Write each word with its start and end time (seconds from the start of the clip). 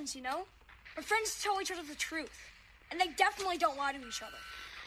friends, 0.00 0.16
you 0.16 0.22
know? 0.22 0.46
Our 0.96 1.02
friends 1.02 1.42
tell 1.42 1.60
each 1.60 1.70
other 1.70 1.82
the 1.86 1.94
truth. 1.94 2.32
And 2.90 2.98
they 2.98 3.08
definitely 3.18 3.58
don't 3.58 3.76
lie 3.76 3.92
to 3.92 3.98
each 3.98 4.22
other. 4.22 4.38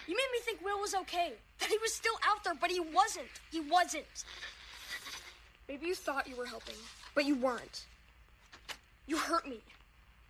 You 0.07 0.15
made 0.15 0.27
me 0.33 0.39
think 0.43 0.65
Will 0.65 0.79
was 0.79 0.95
okay. 0.95 1.33
That 1.59 1.69
he 1.69 1.77
was 1.77 1.93
still 1.93 2.15
out 2.25 2.43
there, 2.43 2.55
but 2.59 2.71
he 2.71 2.79
wasn't. 2.79 3.27
He 3.51 3.59
wasn't. 3.59 4.25
Maybe 5.69 5.85
you 5.85 5.93
thought 5.93 6.27
you 6.27 6.35
were 6.35 6.47
helping, 6.47 6.75
but 7.13 7.25
you 7.25 7.35
weren't. 7.35 7.85
You 9.05 9.17
hurt 9.17 9.47
me. 9.47 9.61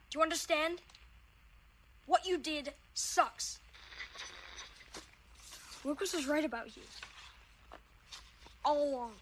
Do 0.10 0.20
you 0.20 0.22
understand? 0.22 0.82
What 2.06 2.26
you 2.26 2.38
did 2.38 2.74
sucks. 2.94 3.60
Lucas 5.86 6.14
was 6.14 6.28
right 6.28 6.44
about 6.44 6.76
you. 6.76 6.84
All 8.66 8.84
along. 8.84 9.14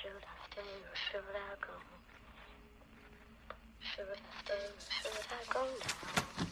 Should 0.00 0.10
I 0.22 0.36
stay 0.52 0.60
or 0.62 0.94
should 0.94 1.26
I 1.34 1.54
go? 1.60 1.74
Should 3.80 4.06
I 4.06 4.18
stay 4.44 4.54
or 4.54 4.80
should 4.88 5.26
I 5.28 5.47
go 5.58 5.64
now? 5.64 6.44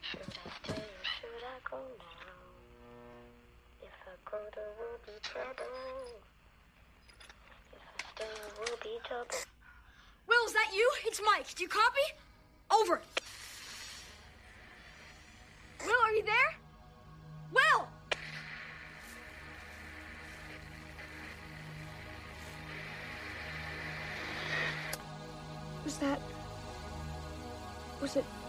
Should 0.00 0.20
I 0.20 0.48
stay 0.64 0.80
or 0.80 1.04
should 1.04 1.44
I 1.44 1.58
go 1.70 1.76
now? 1.76 2.36
If 3.82 3.96
I 4.06 4.30
go, 4.30 4.38
there 4.54 4.72
will 4.78 4.98
be 5.04 5.12
trouble. 5.22 5.72
If 7.72 7.82
I 7.82 7.96
stay, 8.14 8.24
there 8.24 8.52
will 8.60 8.78
be 8.82 8.98
trouble. 9.04 9.36
Will, 10.26 10.46
is 10.46 10.52
that 10.54 10.70
you? 10.74 10.90
It's 11.04 11.20
Mike. 11.24 11.54
Do 11.54 11.62
you 11.64 11.68
copy? 11.68 12.06
Over. 12.70 13.02
Will, 15.84 16.02
are 16.02 16.12
you 16.12 16.24
there? 16.24 16.54
Will! 17.52 17.88
Was 25.84 25.98
that. 25.98 26.35
Was 28.06 28.14
it. 28.18 28.45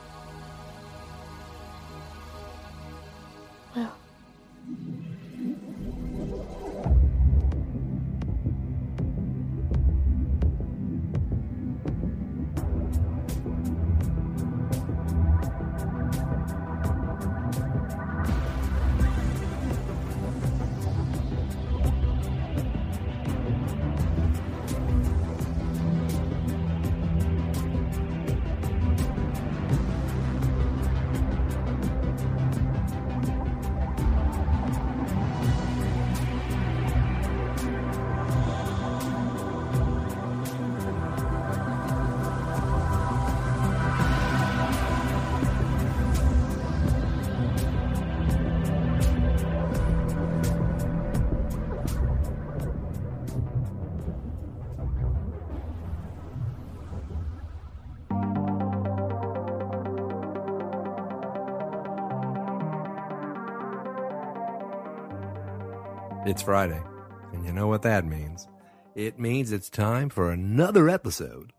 It's 66.27 66.41
Friday, 66.41 66.83
and 67.31 67.45
you 67.45 67.53
know 67.53 67.67
what 67.67 67.83
that 67.83 68.03
means. 68.03 68.49
It 68.95 69.17
means 69.17 69.53
it's 69.53 69.69
time 69.69 70.09
for 70.09 70.29
another 70.29 70.89
episode 70.89 71.53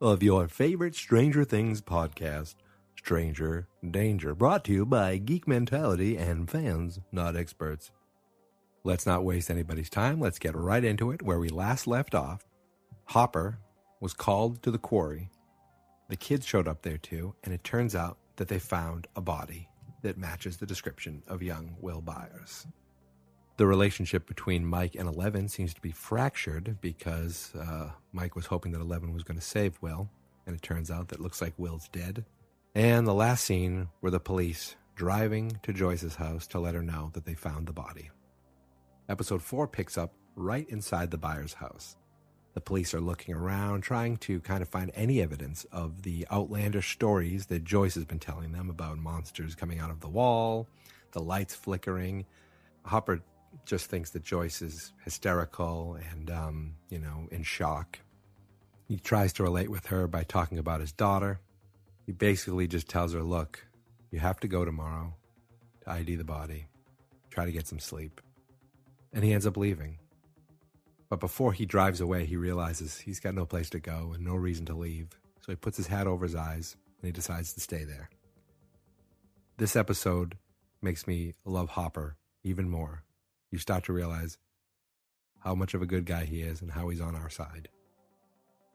of 0.00 0.24
your 0.24 0.48
favorite 0.48 0.96
Stranger 0.96 1.44
Things 1.44 1.80
podcast, 1.80 2.56
Stranger 2.96 3.68
Danger, 3.88 4.34
brought 4.34 4.64
to 4.64 4.72
you 4.72 4.84
by 4.84 5.18
Geek 5.18 5.46
Mentality 5.46 6.16
and 6.16 6.50
fans, 6.50 6.98
not 7.12 7.36
experts. 7.36 7.92
Let's 8.82 9.06
not 9.06 9.22
waste 9.22 9.52
anybody's 9.52 9.88
time. 9.88 10.18
Let's 10.18 10.40
get 10.40 10.56
right 10.56 10.82
into 10.82 11.12
it 11.12 11.22
where 11.22 11.38
we 11.38 11.48
last 11.48 11.86
left 11.86 12.12
off. 12.12 12.44
Hopper 13.04 13.60
was 14.00 14.14
called 14.14 14.64
to 14.64 14.72
the 14.72 14.78
quarry. 14.78 15.30
The 16.08 16.16
kids 16.16 16.44
showed 16.44 16.66
up 16.66 16.82
there 16.82 16.98
too, 16.98 17.36
and 17.44 17.54
it 17.54 17.62
turns 17.62 17.94
out 17.94 18.18
that 18.34 18.48
they 18.48 18.58
found 18.58 19.06
a 19.14 19.20
body 19.20 19.68
that 20.02 20.18
matches 20.18 20.56
the 20.56 20.66
description 20.66 21.22
of 21.28 21.40
young 21.40 21.76
Will 21.80 22.00
Byers. 22.00 22.66
The 23.58 23.66
relationship 23.66 24.28
between 24.28 24.64
Mike 24.64 24.94
and 24.94 25.08
Eleven 25.08 25.48
seems 25.48 25.74
to 25.74 25.80
be 25.80 25.90
fractured 25.90 26.78
because 26.80 27.52
uh, 27.56 27.90
Mike 28.12 28.36
was 28.36 28.46
hoping 28.46 28.70
that 28.70 28.80
Eleven 28.80 29.12
was 29.12 29.24
going 29.24 29.36
to 29.38 29.44
save 29.44 29.76
Will, 29.82 30.08
and 30.46 30.54
it 30.54 30.62
turns 30.62 30.92
out 30.92 31.08
that 31.08 31.18
it 31.18 31.22
looks 31.22 31.42
like 31.42 31.54
Will's 31.56 31.88
dead. 31.88 32.24
And 32.76 33.04
the 33.04 33.12
last 33.12 33.44
scene 33.44 33.88
were 34.00 34.12
the 34.12 34.20
police 34.20 34.76
driving 34.94 35.58
to 35.64 35.72
Joyce's 35.72 36.14
house 36.14 36.46
to 36.48 36.60
let 36.60 36.76
her 36.76 36.82
know 36.82 37.10
that 37.14 37.24
they 37.24 37.34
found 37.34 37.66
the 37.66 37.72
body. 37.72 38.10
Episode 39.08 39.42
4 39.42 39.66
picks 39.66 39.98
up 39.98 40.12
right 40.36 40.68
inside 40.68 41.10
the 41.10 41.18
Byers' 41.18 41.54
house. 41.54 41.96
The 42.54 42.60
police 42.60 42.94
are 42.94 43.00
looking 43.00 43.34
around, 43.34 43.80
trying 43.80 44.18
to 44.18 44.38
kind 44.38 44.62
of 44.62 44.68
find 44.68 44.92
any 44.94 45.20
evidence 45.20 45.66
of 45.72 46.02
the 46.02 46.28
outlandish 46.30 46.92
stories 46.92 47.46
that 47.46 47.64
Joyce 47.64 47.96
has 47.96 48.04
been 48.04 48.20
telling 48.20 48.52
them 48.52 48.70
about 48.70 48.98
monsters 48.98 49.56
coming 49.56 49.80
out 49.80 49.90
of 49.90 49.98
the 49.98 50.08
wall, 50.08 50.68
the 51.10 51.20
lights 51.20 51.56
flickering. 51.56 52.24
Hopper 52.84 53.20
just 53.64 53.86
thinks 53.86 54.10
that 54.10 54.22
Joyce 54.22 54.62
is 54.62 54.92
hysterical 55.04 55.98
and, 56.10 56.30
um, 56.30 56.74
you 56.88 56.98
know, 56.98 57.28
in 57.30 57.42
shock. 57.42 57.98
He 58.86 58.98
tries 58.98 59.32
to 59.34 59.42
relate 59.42 59.70
with 59.70 59.86
her 59.86 60.06
by 60.06 60.22
talking 60.22 60.58
about 60.58 60.80
his 60.80 60.92
daughter. 60.92 61.40
He 62.06 62.12
basically 62.12 62.66
just 62.66 62.88
tells 62.88 63.12
her, 63.12 63.22
look, 63.22 63.66
you 64.10 64.18
have 64.18 64.40
to 64.40 64.48
go 64.48 64.64
tomorrow 64.64 65.14
to 65.82 65.90
ID 65.90 66.16
the 66.16 66.24
body, 66.24 66.68
try 67.30 67.44
to 67.44 67.52
get 67.52 67.66
some 67.66 67.78
sleep. 67.78 68.20
And 69.12 69.22
he 69.22 69.32
ends 69.32 69.46
up 69.46 69.56
leaving. 69.56 69.98
But 71.10 71.20
before 71.20 71.52
he 71.52 71.66
drives 71.66 72.00
away, 72.00 72.26
he 72.26 72.36
realizes 72.36 72.98
he's 72.98 73.20
got 73.20 73.34
no 73.34 73.46
place 73.46 73.70
to 73.70 73.80
go 73.80 74.12
and 74.14 74.24
no 74.24 74.34
reason 74.34 74.66
to 74.66 74.74
leave. 74.74 75.08
So 75.40 75.52
he 75.52 75.56
puts 75.56 75.76
his 75.76 75.86
hat 75.86 76.06
over 76.06 76.24
his 76.24 76.34
eyes 76.34 76.76
and 77.00 77.06
he 77.08 77.12
decides 77.12 77.52
to 77.54 77.60
stay 77.60 77.84
there. 77.84 78.10
This 79.56 79.76
episode 79.76 80.36
makes 80.82 81.06
me 81.06 81.34
love 81.44 81.70
Hopper 81.70 82.16
even 82.44 82.68
more. 82.68 83.02
You 83.50 83.58
start 83.58 83.84
to 83.84 83.92
realize 83.92 84.38
how 85.40 85.54
much 85.54 85.74
of 85.74 85.82
a 85.82 85.86
good 85.86 86.04
guy 86.04 86.24
he 86.24 86.42
is 86.42 86.60
and 86.60 86.72
how 86.72 86.88
he's 86.88 87.00
on 87.00 87.14
our 87.14 87.30
side. 87.30 87.68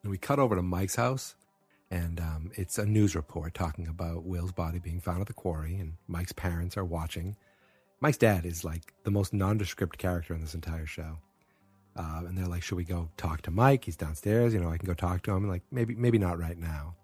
And 0.02 0.12
we 0.12 0.18
cut 0.18 0.40
over 0.40 0.56
to 0.56 0.62
Mike's 0.62 0.96
house, 0.96 1.36
and 1.92 2.20
um, 2.20 2.52
it's 2.56 2.78
a 2.78 2.86
news 2.86 3.16
report 3.16 3.54
talking 3.54 3.88
about 3.88 4.24
Will's 4.24 4.52
body 4.52 4.80
being 4.80 5.00
found 5.00 5.22
at 5.22 5.28
the 5.28 5.34
quarry, 5.34 5.76
and 5.76 5.94
Mike's 6.08 6.32
parents 6.32 6.76
are 6.76 6.86
watching. 6.86 7.36
Mike's 8.02 8.18
dad 8.18 8.46
is 8.46 8.64
like 8.64 8.94
the 9.04 9.12
most 9.12 9.34
nondescript 9.34 9.98
character 9.98 10.34
in 10.34 10.42
this 10.42 10.56
entire 10.56 10.86
show. 10.86 11.20
Uh, 11.96 12.24
and 12.26 12.36
they're 12.36 12.48
like, 12.48 12.64
"Should 12.64 12.78
we 12.78 12.84
go 12.84 13.10
talk 13.18 13.44
to 13.44 13.52
Mike? 13.52 13.86
He's 13.86 13.96
downstairs. 13.96 14.54
You 14.54 14.60
know, 14.60 14.70
I 14.70 14.78
can 14.78 14.88
go 14.88 14.96
talk 14.96 15.22
to 15.24 15.32
him." 15.32 15.48
Like, 15.48 15.62
maybe, 15.72 15.94
maybe 15.94 16.18
not 16.18 16.40
right 16.40 16.58
now. 16.58 16.96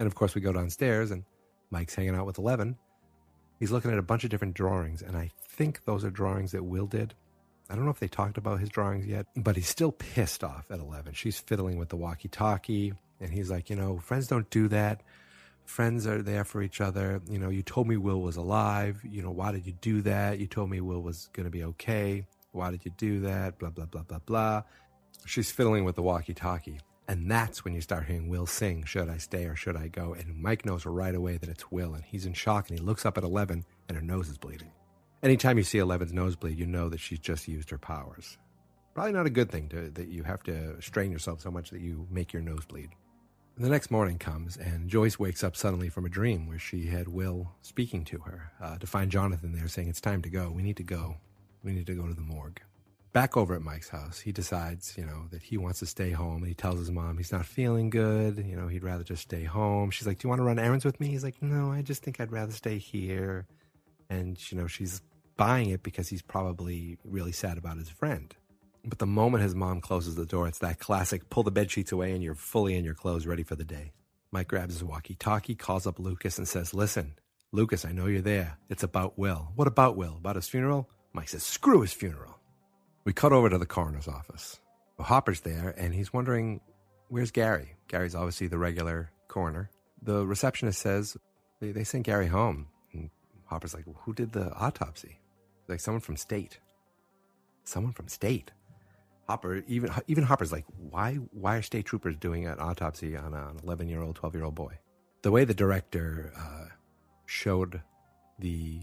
And 0.00 0.08
of 0.08 0.16
course, 0.16 0.34
we 0.34 0.40
go 0.40 0.52
downstairs, 0.52 1.12
and 1.12 1.24
Mike's 1.70 1.94
hanging 1.94 2.16
out 2.16 2.26
with 2.26 2.38
Eleven. 2.38 2.76
He's 3.58 3.70
looking 3.70 3.90
at 3.92 3.98
a 3.98 4.02
bunch 4.02 4.24
of 4.24 4.30
different 4.30 4.54
drawings, 4.54 5.02
and 5.02 5.16
I 5.16 5.30
think 5.48 5.84
those 5.84 6.04
are 6.04 6.10
drawings 6.10 6.52
that 6.52 6.64
Will 6.64 6.86
did. 6.86 7.14
I 7.70 7.74
don't 7.74 7.84
know 7.84 7.90
if 7.90 8.00
they 8.00 8.08
talked 8.08 8.36
about 8.36 8.60
his 8.60 8.68
drawings 8.68 9.06
yet, 9.06 9.26
but 9.36 9.56
he's 9.56 9.68
still 9.68 9.92
pissed 9.92 10.44
off 10.44 10.70
at 10.70 10.80
Eleven. 10.80 11.14
She's 11.14 11.38
fiddling 11.38 11.78
with 11.78 11.88
the 11.88 11.96
walkie-talkie, 11.96 12.92
and 13.20 13.32
he's 13.32 13.50
like, 13.50 13.70
"You 13.70 13.76
know, 13.76 13.98
friends 13.98 14.26
don't 14.26 14.50
do 14.50 14.68
that. 14.68 15.02
friends 15.64 16.06
are 16.06 16.22
there 16.22 16.44
for 16.44 16.62
each 16.62 16.80
other. 16.80 17.20
You 17.28 17.38
know, 17.38 17.48
you 17.48 17.62
told 17.62 17.88
me 17.88 17.96
Will 17.96 18.20
was 18.20 18.36
alive. 18.36 19.00
You 19.04 19.22
know, 19.22 19.30
why 19.30 19.52
did 19.52 19.66
you 19.66 19.72
do 19.80 20.02
that? 20.02 20.38
You 20.38 20.46
told 20.46 20.70
me 20.70 20.80
Will 20.80 21.02
was 21.02 21.28
going 21.32 21.44
to 21.44 21.50
be 21.50 21.64
okay. 21.64 22.26
Why 22.52 22.70
did 22.70 22.84
you 22.84 22.92
do 22.96 23.20
that? 23.20 23.58
Blah, 23.58 23.70
blah, 23.70 23.86
blah, 23.86 24.02
blah, 24.02 24.20
blah. 24.20 24.62
She's 25.26 25.50
fiddling 25.50 25.84
with 25.84 25.96
the 25.96 26.02
walkie 26.02 26.34
talkie. 26.34 26.80
And 27.06 27.30
that's 27.30 27.64
when 27.64 27.74
you 27.74 27.80
start 27.80 28.06
hearing 28.06 28.28
Will 28.28 28.46
sing, 28.46 28.84
Should 28.84 29.08
I 29.08 29.18
stay 29.18 29.44
or 29.44 29.56
should 29.56 29.76
I 29.76 29.88
go? 29.88 30.14
And 30.14 30.40
Mike 30.40 30.64
knows 30.64 30.86
right 30.86 31.14
away 31.14 31.36
that 31.36 31.50
it's 31.50 31.70
Will. 31.70 31.94
And 31.94 32.04
he's 32.04 32.26
in 32.26 32.32
shock 32.32 32.70
and 32.70 32.78
he 32.78 32.84
looks 32.84 33.04
up 33.04 33.18
at 33.18 33.24
11 33.24 33.64
and 33.88 33.96
her 33.96 34.02
nose 34.02 34.28
is 34.28 34.38
bleeding. 34.38 34.70
Anytime 35.22 35.58
you 35.58 35.64
see 35.64 35.78
11's 35.78 36.12
nose 36.12 36.36
bleed, 36.36 36.58
you 36.58 36.66
know 36.66 36.88
that 36.88 37.00
she's 37.00 37.18
just 37.18 37.48
used 37.48 37.70
her 37.70 37.78
powers. 37.78 38.38
Probably 38.94 39.12
not 39.12 39.26
a 39.26 39.30
good 39.30 39.50
thing 39.50 39.68
to, 39.70 39.90
that 39.90 40.08
you 40.08 40.22
have 40.22 40.42
to 40.44 40.80
strain 40.80 41.10
yourself 41.10 41.40
so 41.40 41.50
much 41.50 41.70
that 41.70 41.80
you 41.80 42.06
make 42.10 42.32
your 42.32 42.42
nose 42.42 42.64
bleed. 42.64 42.90
The 43.56 43.68
next 43.68 43.90
morning 43.90 44.18
comes, 44.18 44.56
and 44.56 44.88
Joyce 44.88 45.18
wakes 45.18 45.44
up 45.44 45.56
suddenly 45.56 45.88
from 45.88 46.04
a 46.04 46.08
dream 46.08 46.48
where 46.48 46.58
she 46.58 46.86
had 46.86 47.08
Will 47.08 47.52
speaking 47.62 48.04
to 48.06 48.18
her 48.18 48.52
uh, 48.60 48.78
to 48.78 48.86
find 48.86 49.10
Jonathan 49.10 49.52
there 49.52 49.68
saying, 49.68 49.88
It's 49.88 50.00
time 50.00 50.22
to 50.22 50.28
go. 50.28 50.50
We 50.50 50.62
need 50.62 50.76
to 50.78 50.82
go. 50.82 51.16
We 51.62 51.72
need 51.72 51.86
to 51.86 51.94
go 51.94 52.06
to 52.06 52.14
the 52.14 52.20
morgue. 52.20 52.60
Back 53.14 53.36
over 53.36 53.54
at 53.54 53.62
Mike's 53.62 53.90
house, 53.90 54.18
he 54.18 54.32
decides, 54.32 54.98
you 54.98 55.06
know, 55.06 55.28
that 55.30 55.40
he 55.40 55.56
wants 55.56 55.78
to 55.78 55.86
stay 55.86 56.10
home. 56.10 56.38
And 56.38 56.48
he 56.48 56.54
tells 56.54 56.80
his 56.80 56.90
mom 56.90 57.16
he's 57.16 57.30
not 57.30 57.46
feeling 57.46 57.88
good. 57.88 58.44
You 58.44 58.56
know, 58.56 58.66
he'd 58.66 58.82
rather 58.82 59.04
just 59.04 59.22
stay 59.22 59.44
home. 59.44 59.92
She's 59.92 60.04
like, 60.04 60.18
Do 60.18 60.26
you 60.26 60.30
want 60.30 60.40
to 60.40 60.44
run 60.44 60.58
errands 60.58 60.84
with 60.84 60.98
me? 60.98 61.06
He's 61.06 61.22
like, 61.22 61.40
No, 61.40 61.70
I 61.70 61.82
just 61.82 62.02
think 62.02 62.18
I'd 62.18 62.32
rather 62.32 62.50
stay 62.50 62.78
here. 62.78 63.46
And, 64.10 64.36
you 64.50 64.58
know, 64.58 64.66
she's 64.66 65.00
buying 65.36 65.70
it 65.70 65.84
because 65.84 66.08
he's 66.08 66.22
probably 66.22 66.98
really 67.04 67.30
sad 67.30 67.56
about 67.56 67.78
his 67.78 67.88
friend. 67.88 68.34
But 68.84 68.98
the 68.98 69.06
moment 69.06 69.44
his 69.44 69.54
mom 69.54 69.80
closes 69.80 70.16
the 70.16 70.26
door, 70.26 70.48
it's 70.48 70.58
that 70.58 70.80
classic 70.80 71.30
pull 71.30 71.44
the 71.44 71.52
bed 71.52 71.70
sheets 71.70 71.92
away 71.92 72.10
and 72.12 72.22
you're 72.22 72.34
fully 72.34 72.74
in 72.74 72.84
your 72.84 72.94
clothes, 72.94 73.28
ready 73.28 73.44
for 73.44 73.54
the 73.54 73.64
day. 73.64 73.92
Mike 74.32 74.48
grabs 74.48 74.74
his 74.74 74.82
walkie 74.82 75.14
talkie, 75.14 75.54
calls 75.54 75.86
up 75.86 76.00
Lucas, 76.00 76.36
and 76.36 76.48
says, 76.48 76.74
Listen, 76.74 77.14
Lucas, 77.52 77.84
I 77.84 77.92
know 77.92 78.06
you're 78.06 78.22
there. 78.22 78.58
It's 78.68 78.82
about 78.82 79.16
Will. 79.16 79.52
What 79.54 79.68
about 79.68 79.96
Will? 79.96 80.16
About 80.16 80.34
his 80.34 80.48
funeral? 80.48 80.90
Mike 81.12 81.28
says, 81.28 81.44
Screw 81.44 81.82
his 81.82 81.92
funeral. 81.92 82.40
We 83.04 83.12
cut 83.12 83.32
over 83.32 83.50
to 83.50 83.58
the 83.58 83.66
coroner's 83.66 84.08
office. 84.08 84.60
Well, 84.96 85.06
Hopper's 85.06 85.40
there, 85.40 85.74
and 85.76 85.94
he's 85.94 86.12
wondering, 86.12 86.60
Where's 87.08 87.30
Gary? 87.30 87.76
Gary's 87.88 88.14
obviously 88.14 88.46
the 88.46 88.58
regular 88.58 89.10
coroner. 89.28 89.70
The 90.02 90.26
receptionist 90.26 90.80
says, 90.80 91.16
They, 91.60 91.72
they 91.72 91.84
sent 91.84 92.04
Gary 92.04 92.28
home. 92.28 92.68
And 92.92 93.10
Hopper's 93.46 93.74
like, 93.74 93.86
well, 93.86 94.00
Who 94.04 94.14
did 94.14 94.32
the 94.32 94.52
autopsy? 94.54 95.20
Like, 95.68 95.80
someone 95.80 96.00
from 96.00 96.16
state. 96.16 96.58
Someone 97.64 97.92
from 97.92 98.08
state. 98.08 98.52
Hopper, 99.28 99.64
even 99.66 99.90
even 100.06 100.24
Hopper's 100.24 100.52
like, 100.52 100.66
why 100.90 101.14
why 101.32 101.56
are 101.56 101.62
state 101.62 101.86
troopers 101.86 102.16
doing 102.16 102.46
an 102.46 102.58
autopsy 102.58 103.16
on 103.16 103.32
an 103.32 103.56
11 103.62 103.88
year 103.88 104.02
old, 104.02 104.16
12 104.16 104.34
year 104.34 104.44
old 104.44 104.54
boy? 104.54 104.78
The 105.22 105.30
way 105.30 105.46
the 105.46 105.54
director 105.54 106.32
uh, 106.36 106.66
showed 107.24 107.80
the 108.38 108.80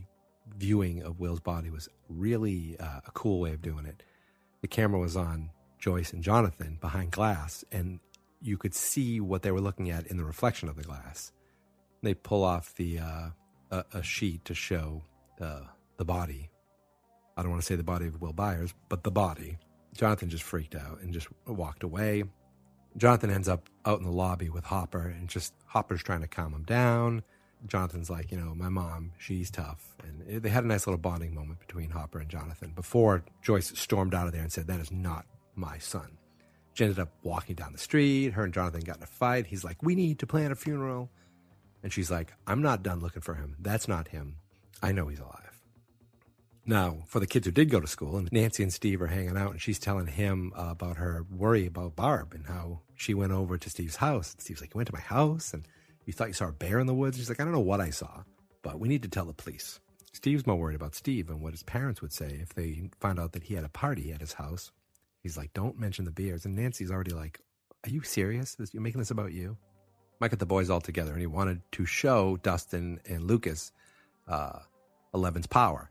viewing 0.58 1.04
of 1.04 1.20
Will's 1.20 1.40
body 1.40 1.70
was 1.70 1.88
really 2.10 2.76
uh, 2.80 3.02
a 3.06 3.12
cool 3.14 3.40
way 3.40 3.54
of 3.54 3.62
doing 3.62 3.86
it. 3.86 4.02
The 4.62 4.68
camera 4.68 5.00
was 5.00 5.18
on 5.18 5.50
Joyce 5.80 6.14
and 6.14 6.24
Jonathan 6.24 6.78
behind 6.80 7.12
glass, 7.12 7.66
and 7.72 8.00
you 8.42 8.58
could 8.58 8.74
see 8.74 9.20
what 9.20 9.42
they 9.42 9.52
were 9.52 9.62
looking 9.62 9.90
at 9.90 10.08
in 10.08 10.18
the 10.18 10.24
reflection 10.24 10.70
of 10.70 10.76
the 10.76 10.84
glass. 10.84 11.32
They 12.04 12.14
pull 12.14 12.44
off 12.44 12.74
the 12.76 13.00
uh, 13.00 13.30
a, 13.72 13.86
a, 13.94 14.04
sheet 14.04 14.46
to 14.46 14.54
show 14.54 15.04
uh, 15.40 15.62
the 15.98 16.06
body. 16.06 16.50
I 17.38 17.42
don't 17.42 17.52
want 17.52 17.62
to 17.62 17.66
say 17.66 17.76
the 17.76 17.84
body 17.84 18.08
of 18.08 18.22
Will 18.22 18.34
Byers, 18.34 18.74
but 18.90 19.04
the 19.04 19.12
body 19.12 19.58
Jonathan 19.96 20.30
just 20.30 20.44
freaked 20.44 20.76
out 20.76 21.02
and 21.02 21.14
just 21.14 21.28
walked 21.46 21.84
away. 21.84 22.24
Jonathan 22.98 23.32
ends 23.32 23.48
up 23.48 23.70
out 23.86 24.00
in 24.00 24.06
the 24.06 24.12
lobby 24.12 24.50
with 24.50 24.66
Hopper, 24.66 25.08
and 25.08 25.30
just 25.30 25.54
Hopper's 25.66 26.04
trying 26.04 26.22
to 26.22 26.28
calm 26.28 26.54
him 26.54 26.64
down. 26.64 27.24
Jonathan's 27.68 28.10
like, 28.10 28.32
you 28.32 28.38
know, 28.38 28.54
my 28.56 28.70
mom, 28.70 29.12
she's 29.18 29.52
tough. 29.52 29.96
And 30.04 30.42
they 30.42 30.50
had 30.50 30.64
a 30.64 30.68
nice 30.68 30.88
little 30.88 31.00
bonding 31.00 31.36
moment 31.36 31.60
between 31.60 31.92
Hopper 31.92 32.20
and 32.20 32.30
Jonathan 32.30 32.72
before 32.76 33.24
Joyce 33.42 33.72
stormed 33.76 34.16
out 34.16 34.28
of 34.28 34.34
there 34.34 34.42
and 34.42 34.52
said, 34.52 34.68
That 34.68 34.80
is 34.80 34.92
not 34.92 35.26
my 35.56 35.78
son. 35.78 36.18
She 36.74 36.86
ended 36.86 37.00
up 37.00 37.12
walking 37.24 37.56
down 37.56 37.74
the 37.74 37.78
street. 37.78 38.32
Her 38.32 38.44
and 38.44 38.54
Jonathan 38.54 38.82
got 38.82 38.98
in 38.98 39.04
a 39.04 39.08
fight. 39.08 39.48
He's 39.48 39.64
like, 39.64 39.82
We 39.84 39.96
need 39.96 40.20
to 40.20 40.28
plan 40.28 40.52
a 40.52 40.56
funeral. 40.56 41.10
And 41.84 41.92
she's 41.92 42.12
like, 42.12 42.34
I'm 42.46 42.62
not 42.62 42.84
done 42.84 43.00
looking 43.00 43.22
for 43.22 43.36
him. 43.36 43.56
That's 43.60 43.88
not 43.88 44.10
him. 44.10 44.38
I 44.82 44.92
know 44.92 45.08
he's 45.08 45.20
alive. 45.20 45.52
Now, 46.66 47.00
for 47.08 47.20
the 47.20 47.28
kids 47.28 47.48
who 47.48 47.52
did 47.52 47.72
go 47.72 47.80
to 47.80 47.88
school, 47.88 48.18
and 48.18 48.32
Nancy 48.32 48.62
and 48.62 48.72
Steve 48.72 49.02
are 49.02 49.08
hanging 49.08 49.36
out, 49.36 49.52
and 49.52 49.62
she's 49.62 49.80
telling 49.80 50.06
him 50.06 50.54
about 50.56 50.98
her 50.98 51.26
worry 51.32 51.66
about 51.66 51.96
Barb 51.96 52.34
and 52.34 52.46
how 52.46 52.82
she 52.96 53.16
went 53.16 53.32
over 53.32 53.58
to 53.58 53.70
Steve's 53.70 53.96
house. 53.96 54.34
And 54.34 54.42
Steve's 54.42 54.62
like, 54.62 54.74
You 54.74 54.78
went 54.78 54.88
to 54.88 54.94
my 54.94 55.02
house, 55.02 55.54
and 55.54 55.68
you 56.06 56.14
thought 56.14 56.28
you 56.28 56.34
saw 56.34 56.48
a 56.48 56.52
bear 56.52 56.80
in 56.80 56.88
the 56.88 56.94
woods? 56.94 57.18
She's 57.18 57.30
like, 57.30 57.40
I 57.40 57.44
don't 57.44 57.54
know 57.54 57.60
what 57.60 57.82
I 57.82 57.90
saw, 57.90 58.24
but 58.62 58.80
we 58.80 58.88
need 58.88 59.04
to 59.04 59.10
tell 59.10 59.26
the 59.26 59.34
police. 59.34 59.80
Steve's 60.14 60.46
more 60.46 60.58
worried 60.58 60.76
about 60.76 60.96
Steve 60.96 61.30
and 61.30 61.42
what 61.42 61.54
his 61.54 61.64
parents 61.64 62.02
would 62.02 62.12
say 62.12 62.40
if 62.42 62.54
they 62.54 62.90
found 63.00 63.20
out 63.20 63.32
that 63.32 63.44
he 63.44 63.54
had 63.54 63.64
a 63.64 63.70
party 63.70 64.12
at 64.12 64.22
his 64.22 64.34
house. 64.34 64.72
He's 65.22 65.38
like, 65.38 65.54
Don't 65.54 65.80
mention 65.80 66.06
the 66.06 66.12
beers. 66.12 66.46
And 66.46 66.56
Nancy's 66.56 66.92
already 66.92 67.14
like, 67.14 67.40
Are 67.86 67.90
you 67.90 68.02
serious? 68.02 68.58
You're 68.72 68.82
making 68.82 69.00
this 69.00 69.12
about 69.12 69.32
you? 69.32 69.58
Mike 70.20 70.32
got 70.32 70.40
the 70.40 70.46
boys 70.46 70.70
all 70.70 70.82
together, 70.82 71.12
and 71.14 71.20
he 71.20 71.28
wanted 71.28 71.62
to 71.72 71.86
show 71.86 72.38
Dustin 72.38 73.00
and 73.10 73.24
Lucas 73.24 73.72
uh, 74.28 74.60
Eleven's 75.14 75.48
power 75.48 75.90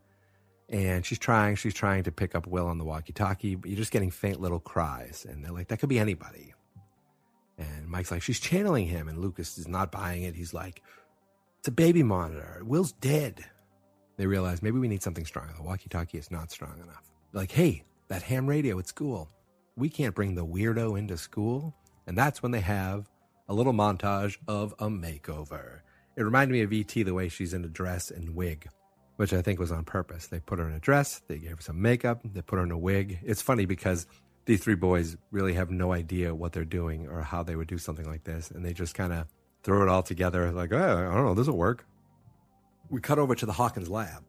and 0.71 1.05
she's 1.05 1.19
trying 1.19 1.57
she's 1.57 1.75
trying 1.75 2.05
to 2.05 2.13
pick 2.13 2.35
up 2.35 2.47
will 2.47 2.67
on 2.67 2.79
the 2.79 2.85
walkie-talkie 2.85 3.57
but 3.57 3.69
you're 3.69 3.77
just 3.77 3.91
getting 3.91 4.11
faint 4.11 4.41
little 4.41 4.61
cries 4.61 5.27
and 5.29 5.45
they're 5.45 5.53
like 5.53 5.69
that 5.69 5.79
could 5.79 5.89
be 5.89 5.99
anybody 5.99 6.55
and 7.61 7.87
mike's 7.89 8.11
like 8.11 8.23
she's 8.23 8.41
channeling 8.41 8.87
him. 8.87 9.07
And 9.09 9.19
lucas 9.19 9.57
is 9.57 9.69
not 9.69 9.93
buying 9.93 10.25
it. 10.25 10.35
He's 10.35 10.53
like 10.53 10.83
it's 11.61 11.69
a 11.69 11.73
baby 11.73 12.03
monitor. 12.03 12.63
Will's 12.65 12.93
dead. 12.93 13.45
They 14.17 14.27
realize 14.27 14.63
maybe 14.63 14.79
we 14.79 14.89
need 14.89 15.03
something 15.03 15.25
stronger 15.25 15.55
the 15.57 15.63
walkie-talkie 15.63 16.19
is 16.19 16.31
not 16.31 16.51
strong 16.51 16.81
enough. 16.83 17.09
Like 17.33 17.53
hey 17.53 17.85
that 18.09 18.23
ham 18.23 18.47
radio 18.47 18.79
at 18.79 18.89
school. 18.89 19.31
We 19.77 19.89
can't 19.89 20.15
bring 20.15 20.35
the 20.35 20.45
weirdo 20.45 20.99
into 20.99 21.17
school. 21.17 21.75
And 22.07 22.19
that's 22.19 22.43
when 22.43 22.51
they 22.51 22.61
have 22.61 23.09
a 23.49 23.55
little 23.55 23.73
montage 23.73 24.37
of 24.49 24.75
a 24.81 24.89
makeover. 24.89 25.81
It 26.17 26.23
reminded 26.23 26.53
me 26.53 26.63
of 26.63 26.73
E.T. 26.73 27.05
the 27.05 27.15
way 27.15 27.29
she's 27.29 27.55
in 27.55 27.65
a 27.65 27.69
dress 27.69 28.11
and 28.11 28.35
wig 28.35 28.69
which 29.21 29.35
I 29.35 29.43
think 29.43 29.61
was 29.61 29.71
on 29.71 29.85
purpose. 29.85 30.29
They 30.29 30.41
put 30.41 30.59
her 30.59 30.67
in 30.67 30.75
a 30.75 30.81
dress, 30.81 31.21
they 31.29 31.37
gave 31.37 31.57
her 31.57 31.61
some 31.61 31.83
makeup, 31.83 32.23
they 32.25 32.41
put 32.41 32.57
her 32.57 32.65
in 32.65 32.71
a 32.71 32.79
wig. 32.79 33.19
It's 33.23 33.43
funny 33.43 33.67
because 33.67 34.07
these 34.45 34.63
three 34.63 34.75
boys 34.75 35.17
really 35.31 35.55
have 35.55 35.71
no 35.71 35.93
idea 35.93 36.35
what 36.35 36.53
they're 36.53 36.65
doing 36.65 37.09
or 37.09 37.23
how 37.23 37.43
they 37.43 37.57
would 37.57 37.69
do 37.69 37.79
something 37.79 38.07
like 38.07 38.25
this. 38.25 38.51
And 38.51 38.65
they 38.65 38.73
just 38.73 38.95
kind 38.95 39.13
of 39.13 39.27
throw 39.63 39.83
it 39.83 39.89
all 39.89 40.03
together 40.03 40.51
like, 40.53 40.73
oh, 40.73 41.09
I 41.11 41.15
don't 41.15 41.25
know, 41.25 41.35
this 41.35 41.47
will 41.47 41.57
work. 41.57 41.87
We 42.89 43.01
cut 43.01 43.19
over 43.19 43.35
to 43.35 43.47
the 43.47 43.53
Hawkins 43.53 43.89
lab. 43.89 44.25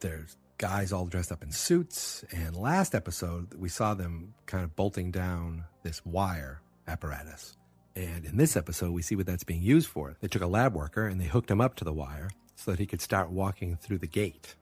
There's 0.00 0.36
guys 0.58 0.92
all 0.92 1.06
dressed 1.06 1.32
up 1.32 1.42
in 1.42 1.52
suits. 1.52 2.24
And 2.32 2.56
last 2.56 2.94
episode, 2.94 3.54
we 3.54 3.68
saw 3.68 3.94
them 3.94 4.34
kind 4.46 4.64
of 4.64 4.74
bolting 4.76 5.10
down 5.10 5.64
this 5.82 6.04
wire 6.06 6.62
apparatus. 6.86 7.56
And 7.94 8.24
in 8.24 8.36
this 8.36 8.56
episode, 8.56 8.92
we 8.92 9.02
see 9.02 9.16
what 9.16 9.26
that's 9.26 9.44
being 9.44 9.62
used 9.62 9.88
for. 9.88 10.16
They 10.20 10.28
took 10.28 10.42
a 10.42 10.46
lab 10.46 10.74
worker 10.74 11.06
and 11.06 11.20
they 11.20 11.26
hooked 11.26 11.50
him 11.50 11.60
up 11.60 11.76
to 11.76 11.84
the 11.84 11.92
wire 11.92 12.30
so 12.54 12.70
that 12.70 12.80
he 12.80 12.86
could 12.86 13.00
start 13.00 13.30
walking 13.30 13.76
through 13.76 13.98
the 13.98 14.06
gate, 14.06 14.56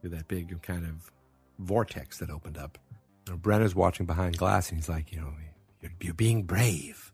through 0.00 0.10
that 0.10 0.28
big 0.28 0.60
kind 0.62 0.84
of 0.84 1.10
vortex 1.58 2.18
that 2.18 2.30
opened 2.30 2.58
up. 2.58 2.78
Brenner's 3.26 3.74
watching 3.74 4.06
behind 4.06 4.36
glass 4.36 4.70
and 4.70 4.78
he's 4.78 4.88
like, 4.88 5.12
you 5.12 5.20
know, 5.20 5.32
you're, 5.80 5.92
you're 6.00 6.14
being 6.14 6.44
brave. 6.44 7.12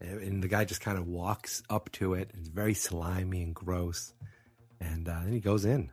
And 0.00 0.42
the 0.42 0.48
guy 0.48 0.64
just 0.64 0.80
kind 0.80 0.98
of 0.98 1.06
walks 1.06 1.62
up 1.70 1.90
to 1.92 2.14
it. 2.14 2.30
It's 2.38 2.48
very 2.48 2.74
slimy 2.74 3.42
and 3.42 3.54
gross. 3.54 4.12
And 4.80 5.08
uh, 5.08 5.20
then 5.24 5.32
he 5.32 5.40
goes 5.40 5.64
in. 5.64 5.90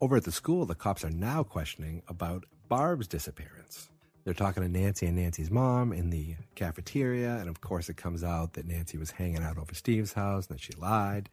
Over 0.00 0.16
at 0.16 0.24
the 0.24 0.32
school, 0.32 0.64
the 0.64 0.74
cops 0.74 1.04
are 1.04 1.10
now 1.10 1.42
questioning 1.42 2.02
about 2.08 2.44
Barb's 2.68 3.08
disappearance. 3.08 3.90
They're 4.24 4.34
talking 4.34 4.62
to 4.62 4.68
Nancy 4.68 5.06
and 5.06 5.16
Nancy's 5.16 5.50
mom 5.50 5.92
in 5.92 6.10
the 6.10 6.36
cafeteria. 6.54 7.36
And 7.36 7.48
of 7.48 7.60
course, 7.60 7.88
it 7.88 7.96
comes 7.96 8.22
out 8.22 8.52
that 8.52 8.66
Nancy 8.66 8.96
was 8.96 9.10
hanging 9.10 9.42
out 9.42 9.58
over 9.58 9.74
Steve's 9.74 10.12
house 10.12 10.46
and 10.46 10.56
that 10.56 10.62
she 10.62 10.72
lied. 10.74 11.28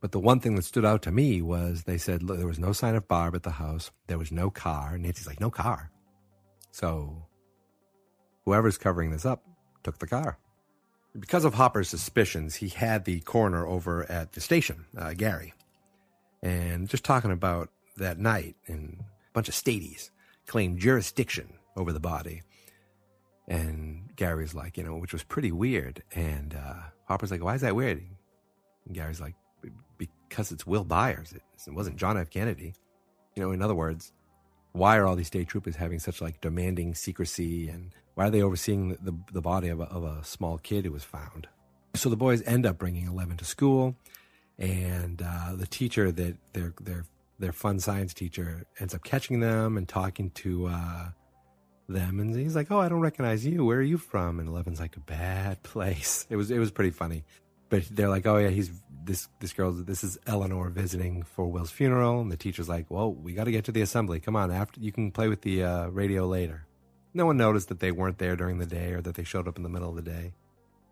But 0.00 0.12
the 0.12 0.20
one 0.20 0.40
thing 0.40 0.54
that 0.56 0.64
stood 0.64 0.84
out 0.84 1.02
to 1.02 1.10
me 1.10 1.40
was 1.40 1.84
they 1.84 1.98
said 1.98 2.22
look, 2.22 2.36
there 2.36 2.46
was 2.46 2.58
no 2.58 2.72
sign 2.72 2.94
of 2.94 3.08
Barb 3.08 3.34
at 3.34 3.42
the 3.42 3.50
house. 3.50 3.90
There 4.06 4.18
was 4.18 4.30
no 4.30 4.50
car. 4.50 4.98
Nancy's 4.98 5.26
like, 5.26 5.40
no 5.40 5.50
car. 5.50 5.90
So 6.76 7.24
whoever's 8.44 8.76
covering 8.76 9.10
this 9.10 9.24
up 9.24 9.42
took 9.82 9.98
the 9.98 10.06
car. 10.06 10.36
Because 11.18 11.46
of 11.46 11.54
Hopper's 11.54 11.88
suspicions, 11.88 12.56
he 12.56 12.68
had 12.68 13.06
the 13.06 13.20
coroner 13.20 13.66
over 13.66 14.04
at 14.12 14.32
the 14.32 14.42
station, 14.42 14.84
uh, 14.94 15.14
Gary, 15.14 15.54
and 16.42 16.86
just 16.86 17.02
talking 17.02 17.30
about 17.30 17.70
that 17.96 18.18
night, 18.18 18.56
and 18.66 18.98
a 19.00 19.32
bunch 19.32 19.48
of 19.48 19.54
staties 19.54 20.10
claimed 20.46 20.78
jurisdiction 20.78 21.54
over 21.78 21.94
the 21.94 21.98
body. 21.98 22.42
And 23.48 24.14
Gary's 24.14 24.52
like, 24.52 24.76
you 24.76 24.84
know, 24.84 24.98
which 24.98 25.14
was 25.14 25.22
pretty 25.22 25.52
weird. 25.52 26.02
And 26.14 26.54
uh, 26.54 26.74
Hopper's 27.08 27.30
like, 27.30 27.42
why 27.42 27.54
is 27.54 27.62
that 27.62 27.74
weird? 27.74 28.02
And 28.84 28.94
Gary's 28.94 29.20
like, 29.20 29.34
because 29.96 30.52
it's 30.52 30.66
Will 30.66 30.84
Byers. 30.84 31.32
It, 31.32 31.40
it 31.66 31.72
wasn't 31.72 31.96
John 31.96 32.18
F. 32.18 32.28
Kennedy. 32.28 32.74
You 33.34 33.42
know, 33.42 33.52
in 33.52 33.62
other 33.62 33.74
words, 33.74 34.12
why 34.76 34.96
are 34.96 35.06
all 35.06 35.16
these 35.16 35.26
state 35.26 35.48
troopers 35.48 35.76
having 35.76 35.98
such 35.98 36.20
like 36.20 36.40
demanding 36.40 36.94
secrecy 36.94 37.68
and 37.68 37.92
why 38.14 38.26
are 38.26 38.30
they 38.30 38.42
overseeing 38.42 38.90
the, 38.90 39.10
the, 39.10 39.18
the 39.34 39.40
body 39.40 39.68
of 39.68 39.80
a, 39.80 39.84
of 39.84 40.04
a 40.04 40.24
small 40.24 40.58
kid 40.58 40.84
who 40.84 40.92
was 40.92 41.04
found? 41.04 41.48
So 41.94 42.08
the 42.08 42.16
boys 42.16 42.42
end 42.42 42.66
up 42.66 42.78
bringing 42.78 43.06
Eleven 43.06 43.36
to 43.38 43.44
school, 43.44 43.96
and 44.58 45.22
uh, 45.22 45.54
the 45.54 45.66
teacher 45.66 46.12
that 46.12 46.36
their 46.52 46.74
their 46.80 47.04
their 47.38 47.52
fun 47.52 47.80
science 47.80 48.12
teacher 48.14 48.64
ends 48.78 48.94
up 48.94 49.02
catching 49.02 49.40
them 49.40 49.76
and 49.76 49.88
talking 49.88 50.30
to 50.30 50.66
uh, 50.66 51.08
them, 51.88 52.20
and 52.20 52.36
he's 52.36 52.54
like, 52.54 52.70
"Oh, 52.70 52.80
I 52.80 52.88
don't 52.88 53.00
recognize 53.00 53.46
you. 53.46 53.64
Where 53.64 53.78
are 53.78 53.82
you 53.82 53.96
from?" 53.96 54.40
And 54.40 54.48
Eleven's 54.48 54.80
like, 54.80 54.96
"A 54.96 55.00
bad 55.00 55.62
place." 55.62 56.26
It 56.28 56.36
was 56.36 56.50
it 56.50 56.58
was 56.58 56.70
pretty 56.70 56.90
funny, 56.90 57.24
but 57.68 57.84
they're 57.90 58.08
like, 58.08 58.26
"Oh 58.26 58.38
yeah, 58.38 58.48
he's 58.48 58.70
this 59.04 59.28
this 59.40 59.52
girl. 59.52 59.72
This 59.72 60.04
is 60.04 60.18
Eleanor 60.26 60.70
visiting 60.70 61.22
for 61.22 61.46
Will's 61.46 61.70
funeral." 61.70 62.20
And 62.20 62.30
the 62.30 62.36
teacher's 62.36 62.68
like, 62.68 62.90
"Well, 62.90 63.12
we 63.12 63.32
got 63.32 63.44
to 63.44 63.52
get 63.52 63.64
to 63.66 63.72
the 63.72 63.82
assembly. 63.82 64.20
Come 64.20 64.36
on, 64.36 64.50
after 64.50 64.80
you 64.80 64.92
can 64.92 65.10
play 65.10 65.28
with 65.28 65.42
the 65.42 65.62
uh, 65.62 65.86
radio 65.88 66.26
later." 66.26 66.66
No 67.14 67.24
one 67.24 67.38
noticed 67.38 67.68
that 67.68 67.80
they 67.80 67.92
weren't 67.92 68.18
there 68.18 68.36
during 68.36 68.58
the 68.58 68.66
day 68.66 68.92
or 68.92 69.00
that 69.00 69.14
they 69.14 69.24
showed 69.24 69.48
up 69.48 69.56
in 69.56 69.62
the 69.62 69.70
middle 69.70 69.88
of 69.88 69.96
the 69.96 70.02
day. 70.02 70.34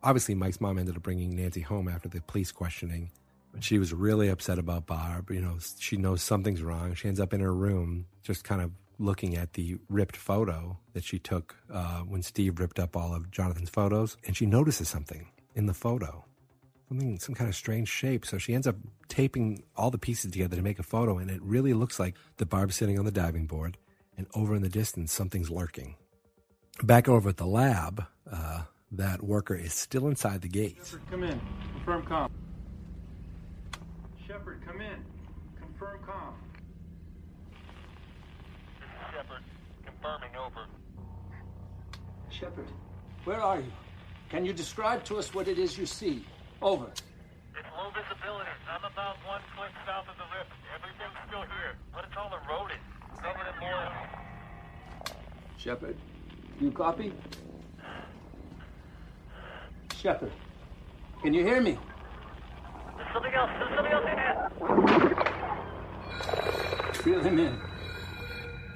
Obviously, 0.03 0.35
Mike's 0.35 0.61
mom 0.61 0.79
ended 0.79 0.97
up 0.97 1.03
bringing 1.03 1.37
Nancy 1.37 1.61
home 1.61 1.87
after 1.87 2.09
the 2.09 2.23
police 2.23 2.51
questioning. 2.51 3.11
But 3.53 3.63
she 3.63 3.79
was 3.79 3.93
really 3.93 4.29
upset 4.29 4.59
about 4.59 4.87
Barb. 4.87 5.31
You 5.31 5.41
know, 5.41 5.59
she 5.79 5.97
knows 5.97 6.23
something's 6.23 6.63
wrong. 6.63 6.95
She 6.95 7.09
ends 7.09 7.21
up 7.21 7.35
in 7.35 7.41
her 7.41 7.55
room, 7.55 8.07
just 8.23 8.43
kind 8.43 8.63
of 8.63 8.73
looking 8.99 9.37
at 9.37 9.53
the 9.53 9.77
ripped 9.89 10.17
photo 10.17 10.79
that 10.93 11.05
she 11.05 11.19
took 11.19 11.57
uh, 11.73 12.01
when 12.01 12.23
Steve 12.23 12.59
ripped 12.59 12.79
up 12.79 12.97
all 12.97 13.15
of 13.15 13.31
Jonathan's 13.31 13.71
photos, 13.71 14.17
and 14.27 14.37
she 14.37 14.47
notices 14.47 14.89
something 14.89 15.29
in 15.55 15.67
the 15.67 15.75
photo, 15.75 16.25
something, 16.89 17.19
some 17.19 17.35
kind 17.35 17.49
of 17.49 17.55
strange 17.55 17.89
shape. 17.89 18.25
So 18.25 18.39
she 18.39 18.55
ends 18.55 18.67
up 18.67 18.77
taping 19.09 19.63
all 19.77 19.91
the 19.91 19.99
pieces 19.99 20.33
together 20.33 20.57
to 20.57 20.63
make 20.63 20.79
a 20.79 20.83
photo, 20.83 21.19
and 21.19 21.31
it 21.31 21.43
really 21.43 21.75
looks 21.75 21.99
like 21.99 22.15
the 22.37 22.47
barb 22.47 22.73
sitting 22.73 22.99
on 22.99 23.05
the 23.05 23.13
diving 23.13 23.47
board, 23.47 23.79
and 24.17 24.27
over 24.35 24.55
in 24.55 24.63
the 24.63 24.69
distance, 24.69 25.13
something's 25.13 25.51
lurking. 25.51 25.97
Back 26.83 27.09
over 27.09 27.29
at 27.29 27.37
the 27.37 27.47
lab, 27.47 28.05
uh, 28.31 28.63
that 28.93 29.23
worker 29.23 29.55
is 29.55 29.73
still 29.73 30.09
inside 30.09 30.43
the 30.43 30.49
gate. 30.49 30.79
Shepard, 30.85 31.11
come 31.11 31.25
in. 31.25 31.41
Confirm 31.75 32.05
com. 32.05 32.31
Shepard, 34.27 34.63
come 34.67 34.81
in. 34.81 35.05
Confirm 35.61 36.01
com. 36.05 36.35
Shepard, 39.13 39.43
confirming 39.85 40.37
over. 40.37 40.67
Shepard, 42.31 42.67
where 43.25 43.41
are 43.41 43.61
you? 43.61 43.73
Can 44.29 44.45
you 44.45 44.53
describe 44.53 45.05
to 45.05 45.19
us 45.19 45.33
what 45.33 45.47
it 45.47 45.59
is 45.59 45.79
you 45.79 45.87
see? 45.87 46.25
Over. 46.65 46.87
It's 46.87 47.69
low 47.77 47.91
visibility. 47.91 48.49
I'm 48.71 48.91
about 48.91 49.17
one 49.27 49.43
foot 49.55 49.69
south 49.85 50.09
of 50.09 50.17
the 50.17 50.25
rift. 50.35 50.51
Everything's 50.75 51.13
still 51.29 51.43
here, 51.43 51.77
but 51.93 52.07
it's 52.07 52.17
all 52.17 52.33
eroded. 52.33 52.79
Covered 53.21 53.49
in 53.53 53.61
mold. 53.61 53.93
Shepard, 55.59 55.97
you 56.59 56.71
copy? 56.71 57.13
Shepard, 59.95 60.33
can 61.23 61.35
you 61.35 61.45
hear 61.45 61.61
me? 61.61 61.77
There's 62.97 63.13
something 63.13 63.35
else. 63.35 63.51
There's 63.59 63.75
something 63.77 63.93
else 63.93 64.07
in 64.11 64.17
here. 64.17 64.51
Reel 67.05 67.21
him 67.21 67.39
in. 67.41 67.61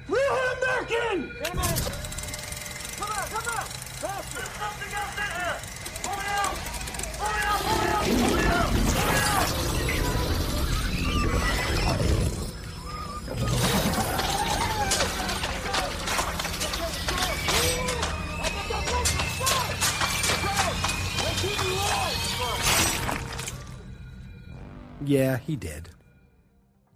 Reel 0.07 0.35
him 0.35 0.59
back 0.61 0.91
in! 0.91 1.31
Come 1.41 1.57
on, 1.57 1.65
come 3.29 3.47
on. 3.57 3.65
There's 3.99 4.53
something 4.59 4.93
else 4.93 5.17
in 5.17 5.31
here. 5.41 5.68
Yeah, 25.09 25.37
he 25.37 25.55
did. 25.55 25.89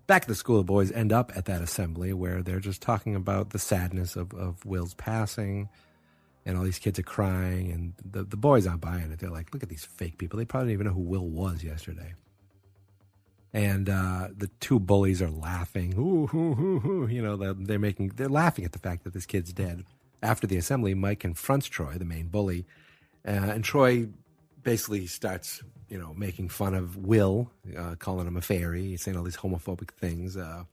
Back 0.06 0.24
at 0.24 0.28
the 0.28 0.36
school, 0.36 0.58
the 0.58 0.64
boys 0.64 0.92
end 0.92 1.12
up 1.12 1.32
at 1.36 1.46
that 1.46 1.62
assembly 1.62 2.14
where 2.14 2.44
they're 2.44 2.60
just 2.60 2.82
talking 2.82 3.16
about 3.16 3.50
the 3.50 3.60
sadness 3.60 4.16
of, 4.16 4.34
of 4.36 4.64
Will's 4.66 4.94
passing, 4.94 5.70
and 6.46 6.58
all 6.58 6.64
these 6.64 6.80
kids 6.80 7.00
are 7.00 7.04
crying, 7.04 7.72
and 7.72 7.94
the, 8.04 8.24
the 8.24 8.38
boys 8.38 8.68
aren't 8.68 8.82
buying 8.82 9.12
it. 9.12 9.20
They're 9.20 9.30
like, 9.30 9.54
look 9.54 9.64
at 9.64 9.70
these 9.70 9.86
fake 9.86 10.18
people. 10.18 10.38
They 10.38 10.46
probably 10.46 10.70
didn't 10.70 10.82
even 10.82 10.88
know 10.88 10.94
who 10.94 11.10
Will 11.10 11.28
was 11.28 11.64
yesterday. 11.64 12.14
And 13.54 13.88
uh, 13.88 14.30
the 14.36 14.48
two 14.60 14.80
bullies 14.80 15.22
are 15.22 15.30
laughing. 15.30 15.94
Ooh, 15.98 16.28
hoo, 16.28 16.56
hoo. 16.56 17.08
You 17.08 17.22
know, 17.22 17.38
they're, 17.38 17.54
they're 17.54 17.80
making, 17.80 18.14
they're 18.16 18.28
laughing 18.28 18.66
at 18.66 18.72
the 18.72 18.80
fact 18.80 19.04
that 19.04 19.14
this 19.14 19.26
kid's 19.26 19.54
dead. 19.54 19.86
After 20.22 20.48
the 20.48 20.58
assembly, 20.58 20.94
Mike 20.94 21.20
confronts 21.20 21.68
Troy, 21.68 21.94
the 21.94 22.06
main 22.06 22.28
bully, 22.28 22.66
uh, 23.28 23.32
and 23.32 23.64
Troy 23.64 24.08
basically 24.64 25.06
starts, 25.06 25.62
you 25.90 26.00
know, 26.00 26.14
making 26.14 26.50
fun 26.50 26.74
of 26.74 26.98
Will, 26.98 27.52
uh, 27.78 27.96
calling 28.00 28.26
him 28.26 28.38
a 28.38 28.42
fairy, 28.42 28.98
saying 28.98 29.18
all 29.18 29.24
these 29.24 29.38
homophobic 29.38 29.92
things. 29.92 30.36
Uh, 30.36 30.64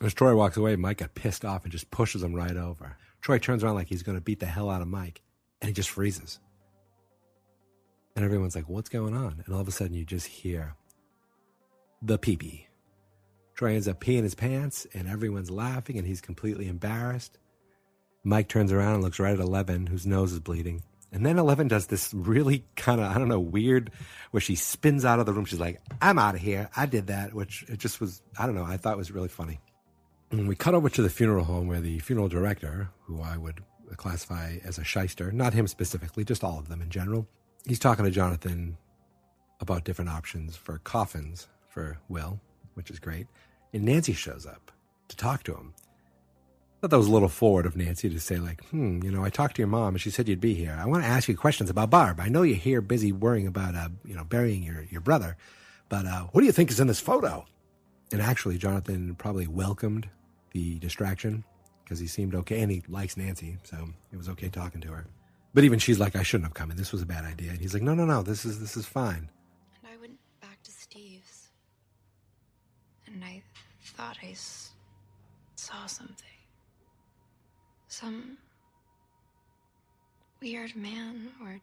as 0.00 0.14
Troy 0.14 0.34
walks 0.34 0.56
away, 0.56 0.76
Mike 0.76 0.98
got 0.98 1.14
pissed 1.14 1.44
off 1.44 1.64
and 1.64 1.72
just 1.72 1.90
pushes 1.90 2.22
him 2.22 2.34
right 2.34 2.56
over. 2.56 2.96
Troy 3.26 3.40
turns 3.40 3.64
around 3.64 3.74
like 3.74 3.88
he's 3.88 4.04
going 4.04 4.16
to 4.16 4.22
beat 4.22 4.38
the 4.38 4.46
hell 4.46 4.70
out 4.70 4.82
of 4.82 4.86
Mike, 4.86 5.20
and 5.60 5.66
he 5.66 5.74
just 5.74 5.90
freezes. 5.90 6.38
And 8.14 8.24
everyone's 8.24 8.54
like, 8.54 8.68
what's 8.68 8.88
going 8.88 9.16
on? 9.16 9.42
And 9.44 9.52
all 9.52 9.60
of 9.60 9.66
a 9.66 9.72
sudden, 9.72 9.94
you 9.94 10.04
just 10.04 10.28
hear 10.28 10.76
the 12.00 12.18
pee 12.18 12.36
pee. 12.36 12.68
Troy 13.56 13.74
ends 13.74 13.88
up 13.88 13.98
peeing 13.98 14.22
his 14.22 14.36
pants, 14.36 14.86
and 14.94 15.08
everyone's 15.08 15.50
laughing, 15.50 15.98
and 15.98 16.06
he's 16.06 16.20
completely 16.20 16.68
embarrassed. 16.68 17.36
Mike 18.22 18.46
turns 18.46 18.70
around 18.70 18.94
and 18.94 19.02
looks 19.02 19.18
right 19.18 19.34
at 19.34 19.40
Eleven, 19.40 19.88
whose 19.88 20.06
nose 20.06 20.30
is 20.30 20.38
bleeding. 20.38 20.84
And 21.10 21.26
then 21.26 21.40
Eleven 21.40 21.66
does 21.66 21.88
this 21.88 22.14
really 22.14 22.64
kind 22.76 23.00
of, 23.00 23.10
I 23.10 23.18
don't 23.18 23.26
know, 23.26 23.40
weird, 23.40 23.90
where 24.30 24.40
she 24.40 24.54
spins 24.54 25.04
out 25.04 25.18
of 25.18 25.26
the 25.26 25.32
room. 25.32 25.46
She's 25.46 25.58
like, 25.58 25.80
I'm 26.00 26.20
out 26.20 26.36
of 26.36 26.40
here. 26.40 26.70
I 26.76 26.86
did 26.86 27.08
that, 27.08 27.34
which 27.34 27.64
it 27.66 27.80
just 27.80 28.00
was, 28.00 28.22
I 28.38 28.46
don't 28.46 28.54
know, 28.54 28.62
I 28.62 28.76
thought 28.76 28.96
was 28.96 29.10
really 29.10 29.26
funny. 29.26 29.58
And 30.30 30.48
we 30.48 30.56
cut 30.56 30.74
over 30.74 30.88
to 30.88 31.02
the 31.02 31.10
funeral 31.10 31.44
home 31.44 31.68
where 31.68 31.80
the 31.80 32.00
funeral 32.00 32.28
director, 32.28 32.90
who 33.04 33.22
I 33.22 33.36
would 33.36 33.62
classify 33.96 34.56
as 34.64 34.78
a 34.78 34.84
shyster, 34.84 35.30
not 35.30 35.54
him 35.54 35.66
specifically, 35.66 36.24
just 36.24 36.42
all 36.42 36.58
of 36.58 36.68
them 36.68 36.82
in 36.82 36.90
general, 36.90 37.28
he's 37.64 37.78
talking 37.78 38.04
to 38.04 38.10
Jonathan 38.10 38.76
about 39.60 39.84
different 39.84 40.10
options 40.10 40.56
for 40.56 40.78
coffins 40.78 41.46
for 41.68 41.98
Will, 42.08 42.40
which 42.74 42.90
is 42.90 42.98
great. 42.98 43.26
And 43.72 43.84
Nancy 43.84 44.12
shows 44.12 44.46
up 44.46 44.72
to 45.08 45.16
talk 45.16 45.44
to 45.44 45.54
him. 45.54 45.74
I 45.76 46.80
thought 46.80 46.90
that 46.90 46.98
was 46.98 47.06
a 47.06 47.12
little 47.12 47.28
forward 47.28 47.64
of 47.64 47.76
Nancy 47.76 48.10
to 48.10 48.20
say, 48.20 48.36
like, 48.36 48.62
hmm, 48.66 49.02
you 49.02 49.10
know, 49.10 49.24
I 49.24 49.30
talked 49.30 49.56
to 49.56 49.62
your 49.62 49.68
mom 49.68 49.94
and 49.94 50.00
she 50.00 50.10
said 50.10 50.28
you'd 50.28 50.40
be 50.40 50.54
here. 50.54 50.76
I 50.78 50.86
want 50.86 51.04
to 51.04 51.08
ask 51.08 51.28
you 51.28 51.36
questions 51.36 51.70
about 51.70 51.90
Barb. 51.90 52.20
I 52.20 52.28
know 52.28 52.42
you're 52.42 52.56
here 52.56 52.82
busy 52.82 53.12
worrying 53.12 53.46
about, 53.46 53.74
uh, 53.74 53.88
you 54.04 54.14
know, 54.14 54.24
burying 54.24 54.62
your, 54.62 54.84
your 54.90 55.00
brother, 55.00 55.36
but 55.88 56.04
uh, 56.04 56.24
what 56.32 56.42
do 56.42 56.46
you 56.46 56.52
think 56.52 56.70
is 56.70 56.80
in 56.80 56.86
this 56.86 57.00
photo? 57.00 57.46
And 58.12 58.22
actually, 58.22 58.58
Jonathan 58.58 59.14
probably 59.16 59.46
welcomed 59.46 60.08
the 60.52 60.78
distraction 60.78 61.44
because 61.84 61.98
he 61.98 62.06
seemed 62.06 62.34
okay 62.34 62.60
and 62.62 62.70
he 62.70 62.82
likes 62.88 63.16
Nancy, 63.16 63.58
so 63.64 63.88
it 64.12 64.16
was 64.16 64.28
okay 64.30 64.48
talking 64.48 64.80
to 64.82 64.88
her. 64.88 65.06
But 65.54 65.64
even 65.64 65.78
she's 65.78 65.98
like, 65.98 66.14
I 66.16 66.22
shouldn't 66.22 66.46
have 66.46 66.54
come 66.54 66.70
in. 66.70 66.76
This 66.76 66.92
was 66.92 67.02
a 67.02 67.06
bad 67.06 67.24
idea. 67.24 67.50
And 67.50 67.60
he's 67.60 67.72
like, 67.74 67.82
no, 67.82 67.94
no, 67.94 68.04
no, 68.04 68.22
this 68.22 68.44
is 68.44 68.60
this 68.60 68.76
is 68.76 68.86
fine. 68.86 69.28
And 69.82 69.92
I 69.92 69.96
went 70.00 70.18
back 70.40 70.62
to 70.64 70.70
Steve's. 70.70 71.48
And 73.06 73.24
I 73.24 73.42
thought 73.96 74.18
I 74.22 74.30
s- 74.32 74.70
saw 75.54 75.86
something. 75.86 76.14
Some 77.88 78.36
weird 80.42 80.76
man, 80.76 81.28
or. 81.42 81.60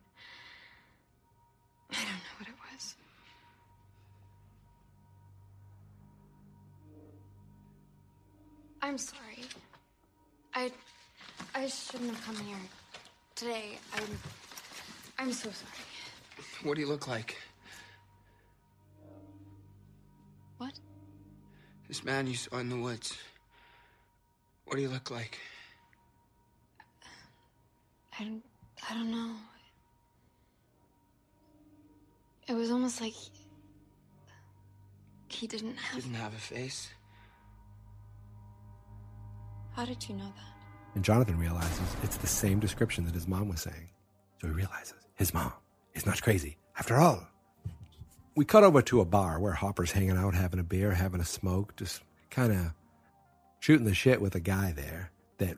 I 1.92 1.96
don't 1.96 2.06
know 2.06 2.36
what 2.40 2.48
it 2.48 2.56
was. 2.74 2.96
I'm 8.84 8.98
sorry. 8.98 9.46
I. 10.54 10.70
I 11.56 11.68
shouldn't 11.68 12.14
have 12.14 12.26
come 12.26 12.46
here 12.46 12.58
today. 13.34 13.78
I'm. 13.96 14.20
I'm 15.18 15.32
so 15.32 15.50
sorry. 15.52 15.86
What 16.64 16.76
do 16.76 16.82
you 16.82 16.88
look 16.88 17.08
like? 17.08 17.38
What? 20.58 20.74
This 21.88 22.04
man 22.04 22.28
you 22.28 22.36
saw 22.36 22.58
in 22.58 22.68
the 22.68 22.76
woods. 22.76 23.18
What 24.66 24.76
do 24.76 24.82
you 24.82 24.90
look 24.90 25.10
like? 25.10 25.40
I 28.20 28.26
don't, 28.26 28.44
I 28.90 28.94
don't 28.96 29.12
know. 29.12 29.32
It 32.50 32.54
was 32.54 32.70
almost 32.70 33.00
like 33.00 33.14
he, 33.14 33.32
he 35.30 35.48
didn't 35.48 35.78
have. 35.78 36.04
Didn't 36.04 36.16
have 36.16 36.34
a 36.34 36.38
face. 36.38 36.90
How 39.76 39.86
did 39.86 40.08
you 40.08 40.16
know 40.16 40.26
that? 40.26 40.96
And 40.96 41.04
Jonathan 41.04 41.38
realizes 41.38 41.96
it's 42.04 42.18
the 42.18 42.28
same 42.28 42.60
description 42.60 43.06
that 43.06 43.14
his 43.14 43.28
mom 43.28 43.50
was 43.50 43.62
saying. 43.62 43.90
So 44.40 44.48
he 44.48 44.54
realizes 44.54 44.94
his 45.16 45.34
mom 45.34 45.54
is 45.94 46.06
not 46.06 46.22
crazy 46.22 46.58
after 46.78 46.98
all. 46.98 47.28
We 48.36 48.46
cut 48.46 48.64
over 48.64 48.82
to 48.84 49.02
a 49.02 49.06
bar 49.06 49.40
where 49.40 49.54
Hopper's 49.54 49.92
hanging 49.92 50.18
out, 50.18 50.34
having 50.34 50.60
a 50.60 50.64
beer, 50.64 50.92
having 50.92 51.22
a 51.22 51.26
smoke, 51.26 51.76
just 51.76 52.02
kind 52.30 52.52
of 52.52 52.74
shooting 53.60 53.86
the 53.86 53.94
shit 53.94 54.22
with 54.22 54.36
a 54.36 54.40
guy 54.40 54.74
there 54.76 55.12
that 55.38 55.58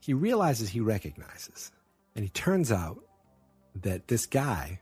he 0.00 0.14
realizes 0.14 0.70
he 0.70 0.80
recognizes. 0.80 1.72
And 2.14 2.24
he 2.24 2.30
turns 2.30 2.72
out 2.72 2.98
that 3.82 4.08
this 4.08 4.26
guy 4.26 4.80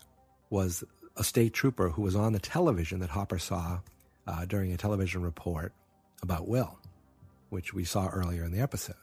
was 0.51 0.83
a 1.17 1.25
state 1.25 1.53
trooper 1.53 1.91
who 1.91 2.03
was 2.03 2.17
on 2.17 2.33
the 2.33 2.39
television 2.39 3.01
that 3.01 3.11
Hopper 3.11 3.39
saw 3.39 3.81
uh, 4.27 4.45
during 4.45 4.73
a 4.73 4.77
television 4.77 5.23
report 5.23 5.73
about 6.23 6.49
Will, 6.49 6.79
which 7.51 7.73
we 7.75 7.85
saw 7.85 8.09
earlier 8.09 8.45
in 8.45 8.53
the 8.53 8.61
episode. 8.61 8.97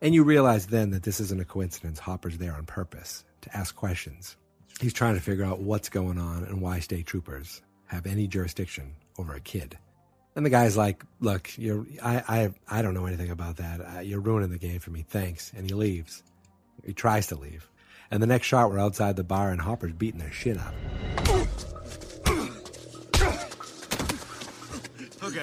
And 0.00 0.14
you 0.14 0.22
realize 0.24 0.66
then 0.66 0.90
that 0.90 1.02
this 1.02 1.20
isn't 1.20 1.40
a 1.40 1.44
coincidence. 1.44 1.98
Hopper's 1.98 2.38
there 2.38 2.54
on 2.54 2.66
purpose 2.66 3.24
to 3.42 3.56
ask 3.56 3.74
questions. 3.74 4.36
He's 4.80 4.92
trying 4.92 5.14
to 5.14 5.20
figure 5.20 5.44
out 5.44 5.60
what's 5.60 5.88
going 5.88 6.18
on 6.18 6.44
and 6.44 6.60
why 6.60 6.78
state 6.78 7.06
troopers 7.06 7.62
have 7.86 8.06
any 8.06 8.28
jurisdiction 8.28 8.94
over 9.18 9.34
a 9.34 9.40
kid. 9.40 9.76
And 10.36 10.46
the 10.46 10.50
guy's 10.50 10.76
like, 10.76 11.02
"Look, 11.18 11.50
you're 11.58 11.84
I 12.00 12.22
I 12.68 12.78
I 12.78 12.82
don't 12.82 12.94
know 12.94 13.06
anything 13.06 13.30
about 13.30 13.56
that. 13.56 13.80
Uh, 13.80 14.00
you're 14.00 14.20
ruining 14.20 14.50
the 14.50 14.58
game 14.58 14.78
for 14.78 14.90
me. 14.90 15.04
Thanks." 15.08 15.52
And 15.56 15.68
he 15.68 15.74
leaves. 15.74 16.22
He 16.84 16.92
tries 16.92 17.26
to 17.28 17.34
leave. 17.34 17.68
And 18.10 18.22
the 18.22 18.26
next 18.26 18.46
shot, 18.46 18.70
we're 18.70 18.78
outside 18.78 19.16
the 19.16 19.24
bar, 19.24 19.50
and 19.50 19.60
Hopper's 19.60 19.92
beating 19.92 20.20
their 20.20 20.30
shit 20.30 20.56
out. 20.58 20.74
Okay, 25.20 25.42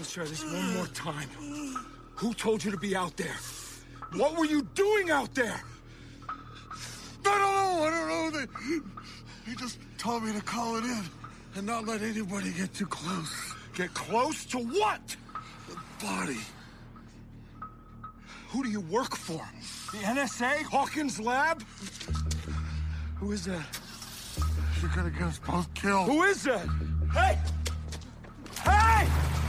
let's 0.00 0.14
try 0.14 0.24
this 0.24 0.42
one 0.42 0.74
more 0.76 0.86
time. 0.88 1.28
Who 2.14 2.32
told 2.32 2.64
you 2.64 2.70
to 2.70 2.78
be 2.78 2.96
out 2.96 3.18
there? 3.18 3.36
What 4.14 4.34
were 4.34 4.46
you 4.46 4.62
doing 4.74 5.10
out 5.10 5.34
there? 5.34 5.60
I 6.26 7.38
don't 7.38 7.38
know. 7.38 7.84
I 7.84 7.90
don't 7.90 8.08
know. 8.08 8.40
They, 8.40 9.50
he 9.50 9.56
just 9.56 9.78
told 9.98 10.24
me 10.24 10.32
to 10.32 10.40
call 10.40 10.76
it 10.76 10.84
in 10.84 11.02
and 11.54 11.66
not 11.66 11.86
let 11.86 12.00
anybody 12.00 12.50
get 12.52 12.72
too 12.72 12.86
close. 12.86 13.54
Get 13.74 13.92
close 13.92 14.46
to 14.46 14.58
what? 14.58 15.16
The 15.68 15.76
body. 16.02 16.40
Who 18.48 18.64
do 18.64 18.70
you 18.70 18.80
work 18.80 19.14
for? 19.14 19.46
The 19.92 19.98
NSA? 19.98 20.62
Hawkins 20.62 21.20
Lab? 21.20 21.62
Who 23.16 23.32
is 23.32 23.44
that? 23.44 23.66
You're 24.80 24.90
gonna 24.96 25.10
get 25.10 25.22
us 25.24 25.40
both 25.46 25.72
killed. 25.74 26.06
Who 26.06 26.22
is 26.22 26.44
that? 26.44 26.66
Hey! 27.12 27.38
Hey! 28.64 29.39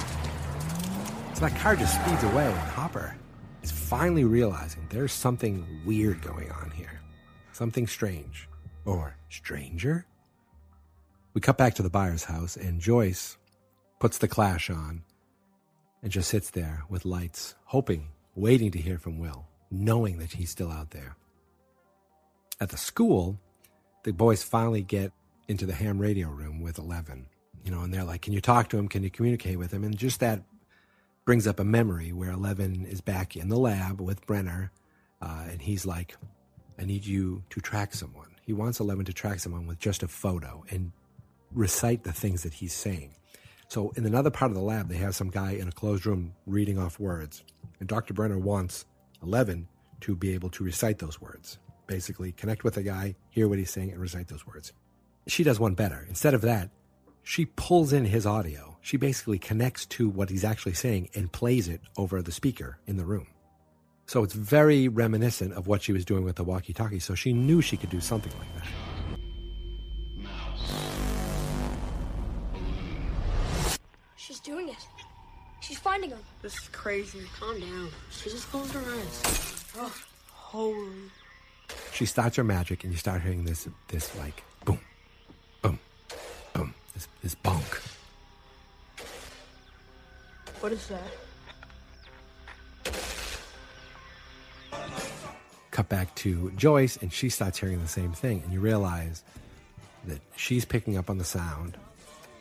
So 1.41 1.48
that 1.48 1.60
car 1.60 1.75
just 1.75 2.00
speeds 2.00 2.21
away, 2.21 2.45
and 2.45 2.55
Hopper 2.55 3.15
is 3.63 3.71
finally 3.71 4.25
realizing 4.25 4.86
there's 4.91 5.12
something 5.12 5.65
weird 5.83 6.21
going 6.21 6.51
on 6.51 6.69
here. 6.69 7.01
Something 7.51 7.88
strange. 7.88 8.48
Or 8.86 9.15
stranger? 9.27 10.05
We 11.33 11.41
cut 11.41 11.57
back 11.57 11.74
to 11.74 11.81
the 11.81 11.89
Byers' 11.89 12.25
house, 12.25 12.57
and 12.57 12.79
Joyce 12.79 13.39
puts 13.98 14.19
the 14.19 14.27
Clash 14.27 14.69
on 14.69 15.01
and 16.03 16.12
just 16.12 16.29
sits 16.29 16.51
there 16.51 16.83
with 16.89 17.05
lights, 17.05 17.55
hoping, 17.65 18.10
waiting 18.36 18.69
to 18.69 18.79
hear 18.79 19.00
from 19.00 19.17
Will, 19.17 19.48
knowing 19.71 20.19
that 20.19 20.33
he's 20.33 20.51
still 20.51 20.71
out 20.71 20.91
there. 20.91 21.15
At 22.60 22.69
the 22.69 22.77
school, 22.77 23.39
the 24.03 24.13
boys 24.13 24.43
finally 24.43 24.83
get 24.83 25.12
into 25.48 25.65
the 25.65 25.74
ham 25.74 25.98
radio 25.98 26.27
room 26.27 26.62
with 26.62 26.77
Eleven, 26.77 27.25
you 27.65 27.71
know, 27.71 27.81
and 27.81 27.91
they're 27.91 28.03
like, 28.03 28.21
Can 28.21 28.33
you 28.33 28.41
talk 28.41 28.69
to 28.69 28.77
him? 28.77 28.88
Can 28.88 29.01
you 29.01 29.10
communicate 29.10 29.57
with 29.57 29.71
him? 29.71 29.83
And 29.83 29.98
just 29.98 30.19
that 30.19 30.43
brings 31.25 31.48
up 31.48 31.60
a 31.60 31.63
memory 31.63 32.12
where 32.12 32.32
Eleven 32.32 32.86
is 32.86 33.01
back 33.01 33.36
in 33.36 33.50
the 33.50 33.58
lab 33.58 34.01
with 34.01 34.25
Brenner, 34.25 34.72
uh, 35.22 35.46
and 35.50 35.62
he's 35.62 35.86
like, 35.86 36.16
I 36.80 36.86
need 36.86 37.06
you 37.06 37.44
to 37.51 37.62
track 37.62 37.94
someone. 37.94 38.30
He 38.42 38.54
wants 38.54 38.80
Eleven 38.80 39.06
to 39.06 39.13
track 39.13 39.40
someone 39.40 39.68
with 39.68 39.80
just 39.80 40.04
a 40.04 40.08
photo 40.08 40.63
and 40.70 40.92
recite 41.54 42.04
the 42.04 42.13
things 42.13 42.44
that 42.44 42.54
he's 42.54 42.74
saying. 42.74 43.16
So 43.68 43.92
in 43.96 44.06
another 44.06 44.32
part 44.32 44.51
of 44.51 44.56
the 44.56 44.63
lab, 44.63 44.90
they 44.90 44.98
have 44.98 45.16
some 45.16 45.30
guy 45.30 45.51
in 45.51 45.68
a 45.68 45.72
closed 45.72 46.06
room 46.06 46.34
reading 46.46 46.78
off 46.78 47.00
words. 47.00 47.44
And 47.80 47.88
Dr. 47.88 48.13
Brenner 48.13 48.40
wants 48.40 48.86
Eleven 49.24 49.68
to 50.01 50.16
be 50.16 50.34
able 50.34 50.50
to 50.50 50.63
recite 50.63 51.00
those 51.00 51.22
words. 51.22 51.60
Basically, 51.88 52.32
connect 52.32 52.63
with 52.63 52.74
the 52.74 52.84
guy, 52.84 53.16
hear 53.30 53.48
what 53.48 53.60
he's 53.60 53.70
saying, 53.70 53.92
and 53.92 54.01
recite 54.01 54.28
those 54.28 54.46
words. 54.48 54.74
She 55.28 55.44
does 55.44 55.60
one 55.60 55.75
better. 55.75 56.06
Instead 56.10 56.34
of 56.34 56.42
that, 56.42 56.70
she 57.24 57.46
pulls 57.46 57.94
in 57.94 58.06
his 58.06 58.25
audio. 58.25 58.78
She 58.82 58.98
basically 58.98 59.40
connects 59.40 59.86
to 59.88 60.10
what 60.10 60.30
he's 60.30 60.44
actually 60.44 60.74
saying 60.74 61.10
and 61.13 61.32
plays 61.32 61.67
it 61.67 61.82
over 61.98 62.22
the 62.22 62.32
speaker 62.32 62.80
in 62.88 62.98
the 62.98 63.06
room. 63.06 63.28
So 64.08 64.24
it's 64.24 64.34
very 64.34 64.88
reminiscent 64.88 65.54
of 65.54 65.67
what 65.67 65.84
she 65.84 65.93
was 65.93 66.04
doing 66.04 66.26
with 66.26 66.36
the 66.36 66.43
walkie 66.43 66.74
talkie. 66.74 67.00
So 67.00 67.15
she 67.15 67.32
knew 67.32 67.62
she 67.62 67.78
could 67.78 67.89
do 67.89 68.02
something 68.02 68.34
like 68.39 68.48
that. 68.56 68.67
She's 74.17 74.39
doing 74.39 74.67
it. 74.67 74.88
She's 75.62 75.78
finding 75.78 76.10
him. 76.10 76.19
This 76.41 76.54
is 76.54 76.69
crazy. 76.69 77.22
Calm 77.39 77.60
down. 77.60 77.89
She 78.12 78.30
just 78.30 78.50
closed 78.50 78.74
her 78.74 78.80
eyes. 78.80 79.65
Oh, 79.78 79.93
holy. 80.32 80.89
She 81.93 82.06
starts 82.06 82.36
her 82.36 82.43
magic, 82.43 82.84
and 82.84 82.91
you 82.91 82.98
start 82.98 83.22
hearing 83.22 83.45
this, 83.45 83.67
this 83.88 84.13
like 84.17 84.43
boom, 84.43 84.43
boom, 84.43 84.51
this, 87.02 87.36
this 87.36 87.36
bonk. 87.36 87.82
What 90.60 90.72
is 90.72 90.88
that? 90.88 91.12
Cut 95.72 95.90
back 95.90 96.14
to 96.16 96.52
Joyce, 96.52 96.98
and 96.98 97.12
she 97.12 97.30
starts 97.30 97.58
hearing 97.58 97.82
the 97.82 97.88
same 97.88 98.12
thing, 98.12 98.42
and 98.44 98.54
you 98.54 98.60
realize 98.60 99.24
that 100.06 100.20
she's 100.36 100.66
picking 100.66 100.98
up 100.98 101.10
on 101.10 101.18
the 101.18 101.24
sound 101.24 101.78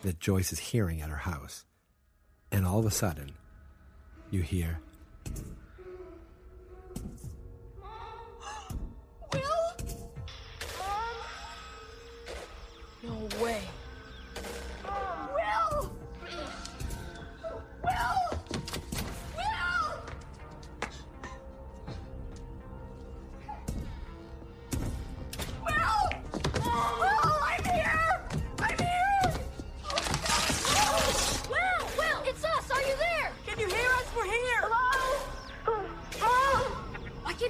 that 0.02 0.18
Joyce 0.18 0.52
is 0.52 0.58
hearing 0.58 1.00
at 1.00 1.08
her 1.08 1.16
house. 1.16 1.64
And 2.50 2.66
all 2.66 2.80
of 2.80 2.86
a 2.86 2.90
sudden, 2.90 3.32
you 4.30 4.42
hear 4.42 4.80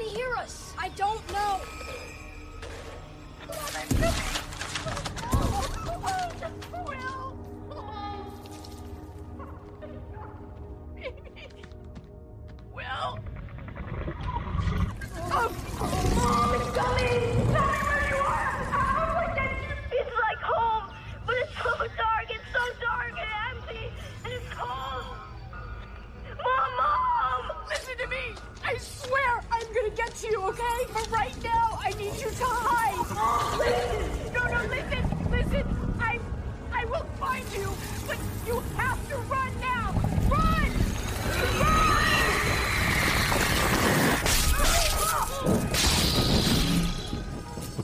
Can't 0.00 0.12
he 0.12 0.18
hear 0.18 0.32
us? 0.36 0.72
I 0.78 0.88
don't 0.90 1.20
know. 1.30 1.60
Will? 6.72 6.89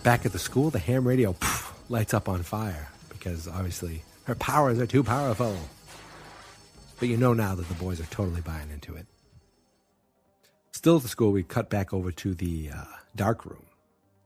Back 0.07 0.25
at 0.25 0.31
the 0.31 0.39
school, 0.39 0.71
the 0.71 0.79
ham 0.79 1.05
radio 1.05 1.35
lights 1.89 2.15
up 2.15 2.29
on 2.29 2.41
fire 2.45 2.87
because 3.09 3.49
obviously 3.49 4.05
her 4.23 4.37
powers 4.37 4.79
are 4.79 4.87
too 4.87 5.03
powerful. 5.03 5.59
But 7.01 7.09
you 7.09 7.17
know 7.17 7.35
now 7.35 7.57
that 7.57 7.67
the 7.67 7.75
boys 7.75 7.99
are 7.99 8.05
totally 8.05 8.41
buying 8.41 8.71
into 8.71 8.95
it. 8.95 9.07
Still 10.71 10.99
at 10.99 11.03
the 11.03 11.09
school, 11.09 11.33
we 11.33 11.43
cut 11.43 11.71
back 11.71 11.93
over 11.93 12.13
to 12.13 12.35
the 12.35 12.71
uh, 12.73 12.85
dark 13.17 13.45
room 13.45 13.67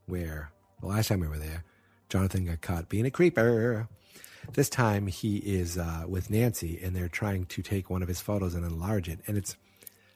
where 0.05 0.51
the 0.83 0.87
last 0.87 1.09
time 1.09 1.21
we 1.21 1.29
were 1.29 1.39
there, 1.39 1.65
Jonathan 2.11 2.45
got 2.45 2.61
caught 2.61 2.91
being 2.91 3.07
a 3.07 3.11
creeper. 3.11 3.89
This 4.53 4.69
time 4.69 5.07
he 5.07 5.39
is 5.39 5.79
uh, 5.79 6.05
with 6.07 6.29
Nancy 6.29 6.79
and 6.83 6.95
they're 6.95 7.09
trying 7.09 7.47
to 7.47 7.63
take 7.63 7.89
one 7.89 8.03
of 8.03 8.09
his 8.09 8.21
photos 8.21 8.55
and 8.55 8.67
enlarge 8.67 9.09
it. 9.09 9.21
And 9.27 9.39
it's 9.39 9.57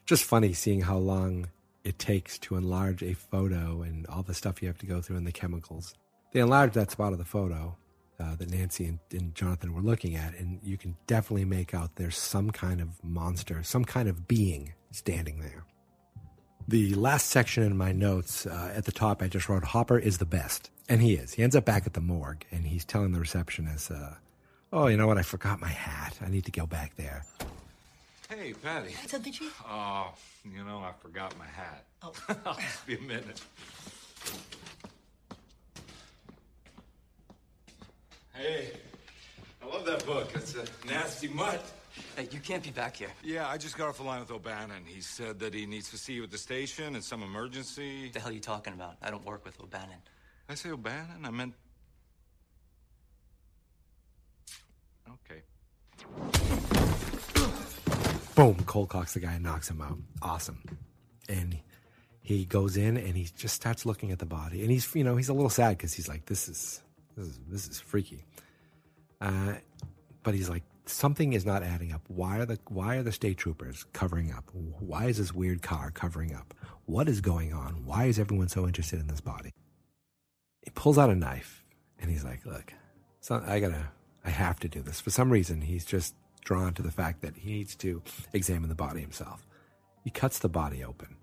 just 0.05 0.25
funny 0.25 0.53
seeing 0.53 0.81
how 0.81 0.97
long 0.97 1.47
it 1.85 1.99
takes 1.99 2.37
to 2.39 2.55
enlarge 2.55 3.01
a 3.03 3.13
photo 3.13 3.83
and 3.83 4.05
all 4.07 4.23
the 4.23 4.33
stuff 4.33 4.61
you 4.61 4.67
have 4.67 4.77
to 4.79 4.85
go 4.85 5.01
through 5.01 5.17
and 5.17 5.27
the 5.27 5.31
chemicals. 5.31 5.93
They 6.33 6.41
enlarged 6.41 6.73
that 6.73 6.91
spot 6.91 7.13
of 7.13 7.19
the 7.19 7.25
photo 7.25 7.77
uh, 8.19 8.35
that 8.35 8.49
Nancy 8.49 8.85
and, 8.85 8.99
and 9.11 9.35
Jonathan 9.35 9.73
were 9.73 9.81
looking 9.81 10.15
at, 10.15 10.33
and 10.37 10.59
you 10.63 10.77
can 10.77 10.97
definitely 11.07 11.45
make 11.45 11.73
out 11.73 11.95
there's 11.95 12.17
some 12.17 12.49
kind 12.49 12.81
of 12.81 13.03
monster, 13.03 13.63
some 13.63 13.85
kind 13.85 14.09
of 14.09 14.27
being 14.27 14.73
standing 14.91 15.39
there. 15.39 15.63
The 16.67 16.95
last 16.95 17.27
section 17.27 17.63
in 17.63 17.77
my 17.77 17.91
notes 17.91 18.47
uh, 18.47 18.73
at 18.75 18.85
the 18.85 18.91
top, 18.91 19.21
I 19.21 19.27
just 19.27 19.47
wrote 19.47 19.63
Hopper 19.63 19.99
is 19.99 20.17
the 20.17 20.25
best. 20.25 20.71
And 20.89 21.01
he 21.01 21.13
is. 21.13 21.33
He 21.33 21.43
ends 21.43 21.55
up 21.55 21.65
back 21.65 21.85
at 21.85 21.93
the 21.93 22.01
morgue 22.01 22.45
and 22.51 22.65
he's 22.65 22.85
telling 22.85 23.11
the 23.11 23.19
receptionist, 23.19 23.91
uh, 23.91 24.11
Oh, 24.73 24.87
you 24.87 24.97
know 24.97 25.07
what? 25.07 25.17
I 25.17 25.21
forgot 25.21 25.61
my 25.61 25.69
hat. 25.69 26.17
I 26.21 26.29
need 26.29 26.45
to 26.45 26.51
go 26.51 26.65
back 26.65 26.95
there. 26.95 27.23
Hey, 28.29 28.53
Patty. 28.53 28.95
So 29.07 29.19
did 29.19 29.39
you? 29.39 29.49
Oh, 29.69 30.13
you 30.43 30.63
know, 30.63 30.79
I 30.79 30.91
forgot 30.99 31.37
my 31.37 31.45
hat. 31.45 31.85
Oh. 32.01 32.11
I'll 32.45 32.55
just 32.55 32.87
be 32.87 32.95
a 32.95 33.01
minute. 33.01 33.39
Hey, 38.33 38.71
I 39.61 39.67
love 39.67 39.85
that 39.85 40.05
book. 40.05 40.29
It's 40.33 40.55
a 40.55 40.65
nasty 40.87 41.27
mutt. 41.27 41.63
Hey, 42.15 42.27
you 42.31 42.39
can't 42.39 42.63
be 42.63 42.71
back 42.71 42.97
here. 42.97 43.11
Yeah, 43.23 43.47
I 43.47 43.57
just 43.57 43.77
got 43.77 43.87
off 43.89 43.97
the 43.97 44.03
line 44.03 44.19
with 44.19 44.31
O'Bannon. 44.31 44.83
He 44.85 45.01
said 45.01 45.39
that 45.39 45.53
he 45.53 45.65
needs 45.65 45.89
to 45.91 45.97
see 45.97 46.13
you 46.13 46.23
at 46.23 46.31
the 46.31 46.37
station 46.37 46.95
in 46.95 47.01
some 47.01 47.21
emergency. 47.21 48.05
What 48.05 48.13
the 48.13 48.19
hell 48.19 48.29
are 48.29 48.33
you 48.33 48.39
talking 48.39 48.73
about? 48.73 48.95
I 49.01 49.11
don't 49.11 49.25
work 49.25 49.45
with 49.45 49.59
O'Bannon. 49.61 49.99
I 50.49 50.55
say 50.55 50.71
O'Bannon? 50.71 51.23
I 51.23 51.29
meant. 51.29 51.53
Okay. 55.29 56.74
Boom, 58.35 58.55
cold 58.65 58.89
cocks 58.89 59.13
the 59.13 59.21
guy 59.21 59.33
and 59.33 59.43
knocks 59.43 59.69
him 59.69 59.81
out. 59.81 59.97
Awesome. 60.21 60.61
And 61.29 61.57
he 62.21 62.43
goes 62.43 62.75
in 62.75 62.97
and 62.97 63.15
he 63.15 63.29
just 63.37 63.55
starts 63.55 63.85
looking 63.85 64.11
at 64.11 64.19
the 64.19 64.25
body. 64.25 64.61
And 64.61 64.71
he's, 64.71 64.93
you 64.93 65.05
know, 65.05 65.15
he's 65.15 65.29
a 65.29 65.33
little 65.33 65.49
sad 65.49 65.77
because 65.77 65.93
he's 65.93 66.09
like, 66.09 66.25
this 66.25 66.49
is, 66.49 66.81
this 67.15 67.27
is, 67.27 67.39
this 67.47 67.67
is 67.67 67.79
freaky. 67.79 68.25
Uh, 69.21 69.53
but 70.21 70.33
he's 70.33 70.49
like, 70.49 70.63
something 70.85 71.31
is 71.31 71.45
not 71.45 71.63
adding 71.63 71.93
up. 71.93 72.01
Why 72.07 72.39
are 72.39 72.45
the, 72.45 72.59
why 72.67 72.97
are 72.97 73.03
the 73.03 73.13
state 73.13 73.37
troopers 73.37 73.85
covering 73.93 74.33
up? 74.33 74.49
Why 74.53 75.05
is 75.05 75.17
this 75.17 75.33
weird 75.33 75.61
car 75.61 75.89
covering 75.91 76.35
up? 76.35 76.53
What 76.85 77.07
is 77.07 77.21
going 77.21 77.53
on? 77.53 77.85
Why 77.85 78.05
is 78.05 78.19
everyone 78.19 78.49
so 78.49 78.67
interested 78.67 78.99
in 78.99 79.07
this 79.07 79.21
body? 79.21 79.53
He 80.61 80.71
pulls 80.71 80.97
out 80.97 81.09
a 81.09 81.15
knife 81.15 81.63
and 81.99 82.11
he's 82.11 82.25
like, 82.25 82.45
look, 82.45 82.73
so 83.21 83.41
I 83.47 83.61
gotta, 83.61 83.91
I 84.25 84.29
have 84.29 84.59
to 84.59 84.67
do 84.67 84.81
this. 84.81 84.99
For 84.99 85.09
some 85.09 85.29
reason, 85.29 85.61
he's 85.61 85.85
just 85.85 86.15
drawn 86.45 86.73
to 86.75 86.81
the 86.81 86.91
fact 86.91 87.21
that 87.21 87.35
he 87.35 87.51
needs 87.51 87.75
to 87.75 88.01
examine 88.31 88.69
the 88.69 88.75
body 88.75 89.01
himself. 89.01 89.45
He 90.05 90.09
cuts 90.09 90.39
the 90.39 90.47
body 90.47 90.83
open. 90.83 91.17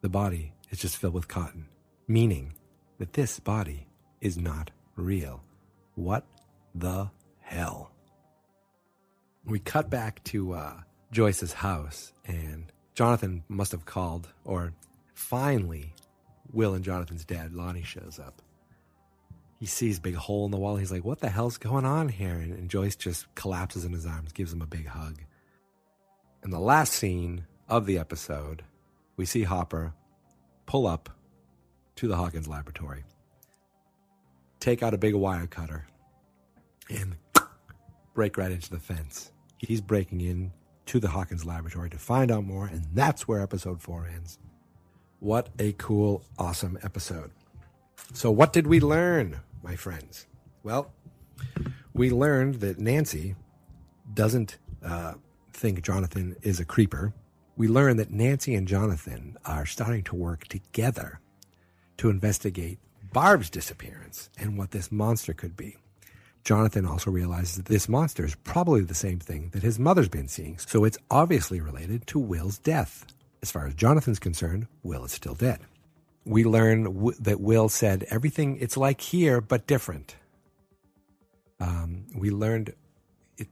The 0.00 0.08
body 0.08 0.54
is 0.70 0.78
just 0.80 0.96
filled 0.96 1.14
with 1.14 1.28
cotton, 1.28 1.68
meaning 2.08 2.54
that 2.98 3.12
this 3.12 3.38
body 3.38 3.86
is 4.20 4.36
not 4.36 4.72
real. 4.96 5.44
What 5.94 6.26
the 6.74 7.10
hell? 7.40 7.92
We 9.44 9.60
cut 9.60 9.90
back 9.90 10.24
to 10.24 10.54
uh, 10.54 10.80
Joyce's 11.12 11.52
house, 11.52 12.12
and 12.24 12.72
Jonathan 12.94 13.44
must 13.48 13.72
have 13.72 13.84
called, 13.84 14.28
or 14.44 14.72
finally, 15.14 15.94
Will 16.52 16.74
and 16.74 16.84
Jonathan's 16.84 17.24
dad, 17.24 17.54
Lonnie, 17.54 17.82
shows 17.82 18.18
up. 18.18 18.42
He 19.62 19.68
sees 19.68 20.00
big 20.00 20.16
hole 20.16 20.44
in 20.44 20.50
the 20.50 20.56
wall. 20.56 20.74
He's 20.74 20.90
like, 20.90 21.04
What 21.04 21.20
the 21.20 21.28
hell's 21.28 21.56
going 21.56 21.84
on 21.84 22.08
here? 22.08 22.34
And, 22.34 22.52
and 22.52 22.68
Joyce 22.68 22.96
just 22.96 23.32
collapses 23.36 23.84
in 23.84 23.92
his 23.92 24.04
arms, 24.04 24.32
gives 24.32 24.52
him 24.52 24.60
a 24.60 24.66
big 24.66 24.88
hug. 24.88 25.20
And 26.42 26.52
the 26.52 26.58
last 26.58 26.94
scene 26.94 27.46
of 27.68 27.86
the 27.86 27.96
episode, 27.96 28.64
we 29.16 29.24
see 29.24 29.44
Hopper 29.44 29.94
pull 30.66 30.84
up 30.84 31.10
to 31.94 32.08
the 32.08 32.16
Hawkins 32.16 32.48
laboratory, 32.48 33.04
take 34.58 34.82
out 34.82 34.94
a 34.94 34.98
big 34.98 35.14
wire 35.14 35.46
cutter, 35.46 35.86
and 36.90 37.14
break 38.14 38.36
right 38.36 38.50
into 38.50 38.68
the 38.68 38.80
fence. 38.80 39.30
He's 39.58 39.80
breaking 39.80 40.22
in 40.22 40.50
to 40.86 40.98
the 40.98 41.06
Hawkins 41.06 41.44
laboratory 41.44 41.90
to 41.90 41.98
find 41.98 42.32
out 42.32 42.42
more, 42.42 42.66
and 42.66 42.84
that's 42.94 43.28
where 43.28 43.40
episode 43.40 43.80
four 43.80 44.08
ends. 44.12 44.40
What 45.20 45.50
a 45.60 45.70
cool, 45.74 46.24
awesome 46.36 46.80
episode. 46.82 47.30
So, 48.12 48.32
what 48.32 48.52
did 48.52 48.66
we 48.66 48.80
learn, 48.80 49.38
my 49.62 49.76
friends? 49.76 50.26
Well, 50.62 50.92
we 51.94 52.10
learned 52.10 52.56
that 52.56 52.78
Nancy 52.78 53.34
doesn't 54.12 54.58
uh, 54.84 55.14
think 55.52 55.82
Jonathan 55.82 56.36
is 56.42 56.60
a 56.60 56.64
creeper. 56.64 57.12
We 57.56 57.68
learned 57.68 57.98
that 57.98 58.10
Nancy 58.10 58.54
and 58.54 58.66
Jonathan 58.66 59.36
are 59.44 59.66
starting 59.66 60.02
to 60.04 60.16
work 60.16 60.48
together 60.48 61.20
to 61.98 62.10
investigate 62.10 62.78
Barb's 63.12 63.50
disappearance 63.50 64.30
and 64.38 64.56
what 64.56 64.70
this 64.70 64.90
monster 64.90 65.34
could 65.34 65.56
be. 65.56 65.76
Jonathan 66.44 66.86
also 66.86 67.10
realizes 67.10 67.56
that 67.56 67.66
this 67.66 67.88
monster 67.88 68.24
is 68.24 68.34
probably 68.36 68.80
the 68.80 68.94
same 68.94 69.20
thing 69.20 69.50
that 69.52 69.62
his 69.62 69.78
mother's 69.78 70.08
been 70.08 70.26
seeing, 70.28 70.58
so 70.58 70.84
it's 70.84 70.98
obviously 71.10 71.60
related 71.60 72.06
to 72.08 72.18
Will's 72.18 72.58
death. 72.58 73.06
As 73.42 73.50
far 73.50 73.66
as 73.66 73.74
Jonathan's 73.74 74.18
concerned, 74.18 74.66
Will 74.82 75.04
is 75.04 75.12
still 75.12 75.34
dead. 75.34 75.60
We 76.24 76.44
learn 76.44 76.84
w- 76.84 77.16
that 77.20 77.40
Will 77.40 77.68
said 77.68 78.04
everything, 78.10 78.58
it's 78.60 78.76
like 78.76 79.00
here, 79.00 79.40
but 79.40 79.66
different. 79.66 80.16
Um, 81.60 82.06
we 82.16 82.30
learned 82.30 82.74
it, 83.38 83.48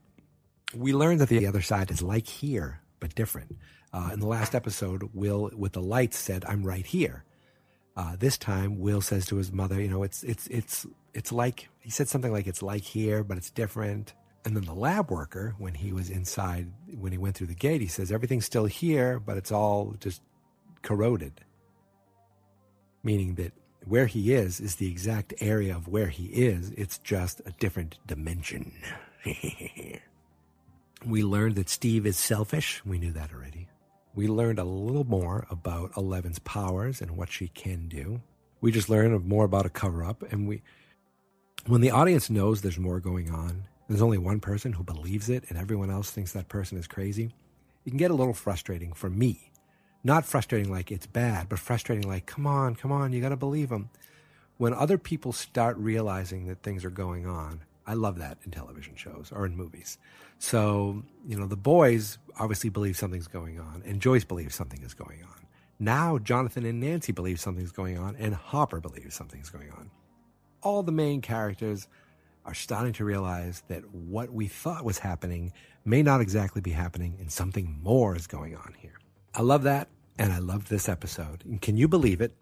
we 0.74 0.92
learned 0.92 1.20
that 1.20 1.28
the 1.28 1.46
other 1.46 1.62
side 1.62 1.90
is 1.90 2.02
like 2.02 2.26
here, 2.26 2.80
but 3.00 3.14
different. 3.14 3.56
Uh, 3.92 4.11
in 4.12 4.20
the 4.20 4.26
last 4.26 4.54
episode, 4.54 5.11
Will 5.14 5.50
with 5.56 5.72
the 5.72 5.83
lights 5.83 6.18
said, 6.18 6.44
"I'm 6.46 6.64
right 6.64 6.87
here." 6.87 7.24
Uh, 7.96 8.16
this 8.18 8.38
time, 8.38 8.78
Will 8.78 9.00
says 9.00 9.26
to 9.26 9.37
his 9.37 9.52
mother, 9.52 9.80
"You 9.80 9.88
know, 9.88 10.02
it's 10.02 10.22
it's 10.24 10.46
it's 10.48 10.87
it's 11.14 11.33
like 11.33 11.68
he 11.80 11.90
said 11.90 12.09
something 12.09 12.33
like 12.33 12.46
it's 12.46 12.62
like 12.62 12.83
here, 12.83 13.24
but 13.24 13.37
it's 13.37 13.50
different." 13.50 14.14
And 14.44 14.56
then 14.56 14.64
the 14.64 14.74
lab 14.74 15.11
worker, 15.11 15.54
when 15.59 15.74
he 15.74 15.92
was 15.92 16.09
inside, 16.09 16.72
when 16.98 17.12
he 17.12 17.18
went 17.18 17.37
through 17.37 17.48
the 17.48 17.54
gate, 17.54 17.80
he 17.80 17.88
says, 17.88 18.12
"Everything's 18.12 18.46
still 18.46 18.66
here, 18.66 19.20
but 19.20 19.37
it's 19.37 19.52
all 19.52 19.94
just 20.00 20.22
corroded." 20.83 21.42
Meaning 23.02 23.34
that 23.36 23.52
where 23.86 24.06
he 24.06 24.32
is 24.32 24.60
is 24.60 24.76
the 24.76 24.90
exact 24.90 25.34
area 25.40 25.74
of 25.74 25.88
where 25.88 26.08
he 26.08 26.26
is. 26.26 26.70
It's 26.76 26.98
just 26.98 27.40
a 27.46 27.52
different 27.52 27.98
dimension. 28.06 28.72
we 31.06 31.22
learned 31.22 31.56
that 31.56 31.68
Steve 31.68 32.06
is 32.06 32.16
selfish. 32.16 32.84
We 32.84 32.98
knew 32.98 33.12
that 33.12 33.32
already. 33.32 33.68
We 34.14 34.26
learned 34.26 34.58
a 34.58 34.64
little 34.64 35.04
more 35.04 35.46
about 35.50 35.96
Eleven's 35.96 36.40
powers 36.40 37.00
and 37.00 37.12
what 37.12 37.30
she 37.30 37.48
can 37.48 37.88
do. 37.88 38.20
We 38.60 38.72
just 38.72 38.90
learned 38.90 39.26
more 39.26 39.44
about 39.44 39.66
a 39.66 39.70
cover 39.70 40.04
up. 40.04 40.22
And 40.30 40.46
we, 40.46 40.62
when 41.66 41.80
the 41.80 41.90
audience 41.90 42.28
knows 42.28 42.60
there's 42.60 42.78
more 42.78 43.00
going 43.00 43.30
on, 43.30 43.64
there's 43.88 44.02
only 44.02 44.18
one 44.18 44.40
person 44.40 44.72
who 44.72 44.84
believes 44.84 45.28
it 45.28 45.44
and 45.48 45.58
everyone 45.58 45.90
else 45.90 46.10
thinks 46.10 46.32
that 46.32 46.48
person 46.48 46.76
is 46.78 46.86
crazy, 46.86 47.34
it 47.84 47.90
can 47.90 47.98
get 47.98 48.10
a 48.10 48.14
little 48.14 48.34
frustrating 48.34 48.92
for 48.92 49.08
me. 49.08 49.49
Not 50.02 50.24
frustrating 50.24 50.70
like 50.70 50.90
it's 50.90 51.06
bad, 51.06 51.48
but 51.48 51.58
frustrating 51.58 52.08
like, 52.08 52.26
come 52.26 52.46
on, 52.46 52.74
come 52.74 52.90
on, 52.90 53.12
you 53.12 53.20
got 53.20 53.30
to 53.30 53.36
believe 53.36 53.68
them. 53.68 53.90
When 54.56 54.72
other 54.72 54.98
people 54.98 55.32
start 55.32 55.76
realizing 55.76 56.46
that 56.46 56.62
things 56.62 56.84
are 56.84 56.90
going 56.90 57.26
on, 57.26 57.60
I 57.86 57.94
love 57.94 58.18
that 58.18 58.38
in 58.44 58.50
television 58.50 58.94
shows 58.94 59.32
or 59.34 59.44
in 59.46 59.56
movies. 59.56 59.98
So, 60.38 61.02
you 61.26 61.38
know, 61.38 61.46
the 61.46 61.56
boys 61.56 62.18
obviously 62.38 62.70
believe 62.70 62.96
something's 62.96 63.26
going 63.26 63.58
on, 63.58 63.82
and 63.84 64.00
Joyce 64.00 64.24
believes 64.24 64.54
something 64.54 64.82
is 64.82 64.94
going 64.94 65.22
on. 65.22 65.46
Now, 65.78 66.18
Jonathan 66.18 66.64
and 66.64 66.80
Nancy 66.80 67.12
believe 67.12 67.40
something's 67.40 67.72
going 67.72 67.98
on, 67.98 68.16
and 68.16 68.34
Hopper 68.34 68.80
believes 68.80 69.14
something's 69.14 69.50
going 69.50 69.70
on. 69.70 69.90
All 70.62 70.82
the 70.82 70.92
main 70.92 71.20
characters 71.20 71.88
are 72.44 72.54
starting 72.54 72.92
to 72.94 73.04
realize 73.04 73.62
that 73.68 73.90
what 73.90 74.30
we 74.30 74.46
thought 74.46 74.84
was 74.84 74.98
happening 74.98 75.52
may 75.84 76.02
not 76.02 76.20
exactly 76.20 76.60
be 76.60 76.70
happening, 76.70 77.16
and 77.18 77.30
something 77.30 77.78
more 77.82 78.14
is 78.14 78.26
going 78.26 78.54
on 78.54 78.74
here. 78.78 78.99
I 79.32 79.42
love 79.42 79.62
that, 79.62 79.88
and 80.18 80.32
I 80.32 80.38
love 80.38 80.68
this 80.68 80.88
episode. 80.88 81.44
And 81.44 81.62
can 81.62 81.76
you 81.76 81.86
believe 81.86 82.20
it? 82.20 82.32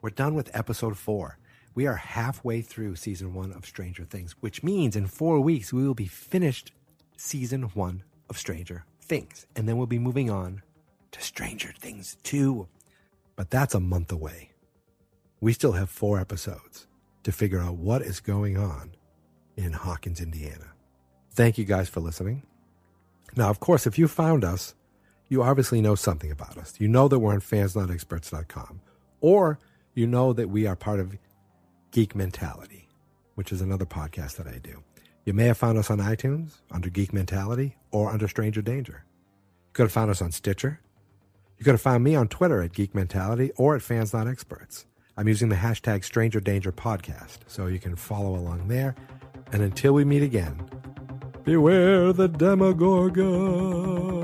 We're 0.00 0.10
done 0.10 0.34
with 0.34 0.54
episode 0.54 0.96
four. 0.96 1.38
We 1.74 1.86
are 1.86 1.96
halfway 1.96 2.62
through 2.62 2.96
season 2.96 3.34
one 3.34 3.52
of 3.52 3.66
Stranger 3.66 4.04
Things, 4.04 4.36
which 4.38 4.62
means 4.62 4.94
in 4.94 5.08
four 5.08 5.40
weeks 5.40 5.72
we 5.72 5.84
will 5.84 5.94
be 5.94 6.06
finished 6.06 6.70
season 7.16 7.62
one 7.74 8.04
of 8.30 8.38
Stranger 8.38 8.84
Things. 9.02 9.46
And 9.56 9.68
then 9.68 9.76
we'll 9.76 9.88
be 9.88 9.98
moving 9.98 10.30
on 10.30 10.62
to 11.10 11.20
Stranger 11.20 11.72
Things 11.76 12.16
2. 12.22 12.68
But 13.34 13.50
that's 13.50 13.74
a 13.74 13.80
month 13.80 14.12
away. 14.12 14.52
We 15.40 15.52
still 15.52 15.72
have 15.72 15.90
four 15.90 16.20
episodes 16.20 16.86
to 17.24 17.32
figure 17.32 17.60
out 17.60 17.74
what 17.74 18.02
is 18.02 18.20
going 18.20 18.56
on 18.56 18.92
in 19.56 19.72
Hawkins, 19.72 20.20
Indiana. 20.20 20.72
Thank 21.32 21.58
you 21.58 21.64
guys 21.64 21.88
for 21.88 21.98
listening. 21.98 22.44
Now, 23.36 23.50
of 23.50 23.58
course, 23.58 23.86
if 23.86 23.98
you 23.98 24.06
found 24.06 24.44
us, 24.44 24.74
you 25.28 25.42
obviously 25.42 25.80
know 25.80 25.94
something 25.94 26.30
about 26.30 26.56
us. 26.58 26.74
You 26.78 26.88
know 26.88 27.08
that 27.08 27.18
we're 27.18 27.32
on 27.32 27.40
fansnotexperts.com, 27.40 28.80
or 29.20 29.58
you 29.94 30.06
know 30.06 30.32
that 30.32 30.48
we 30.48 30.66
are 30.66 30.76
part 30.76 31.00
of 31.00 31.16
Geek 31.90 32.14
Mentality, 32.14 32.88
which 33.34 33.52
is 33.52 33.60
another 33.60 33.86
podcast 33.86 34.36
that 34.36 34.46
I 34.46 34.58
do. 34.58 34.82
You 35.24 35.32
may 35.32 35.46
have 35.46 35.56
found 35.56 35.78
us 35.78 35.90
on 35.90 35.98
iTunes 35.98 36.56
under 36.70 36.90
Geek 36.90 37.12
Mentality 37.12 37.76
or 37.90 38.10
under 38.10 38.28
Stranger 38.28 38.60
Danger. 38.60 39.04
You 39.06 39.72
could 39.72 39.84
have 39.84 39.92
found 39.92 40.10
us 40.10 40.20
on 40.20 40.32
Stitcher. 40.32 40.80
You 41.58 41.64
could 41.64 41.72
have 41.72 41.80
found 41.80 42.04
me 42.04 42.14
on 42.14 42.28
Twitter 42.28 42.60
at 42.62 42.72
Geek 42.72 42.94
Mentality 42.94 43.50
or 43.56 43.74
at 43.74 43.82
Fans 43.82 44.12
Not 44.12 44.28
Experts. 44.28 44.86
I'm 45.16 45.28
using 45.28 45.48
the 45.48 45.56
hashtag 45.56 46.04
Stranger 46.04 46.40
Danger 46.40 46.72
Podcast, 46.72 47.38
so 47.46 47.66
you 47.66 47.78
can 47.78 47.94
follow 47.96 48.34
along 48.34 48.68
there. 48.68 48.96
And 49.52 49.62
until 49.62 49.94
we 49.94 50.04
meet 50.04 50.24
again, 50.24 50.68
beware 51.44 52.12
the 52.12 52.28
Demogorgon. 52.28 54.23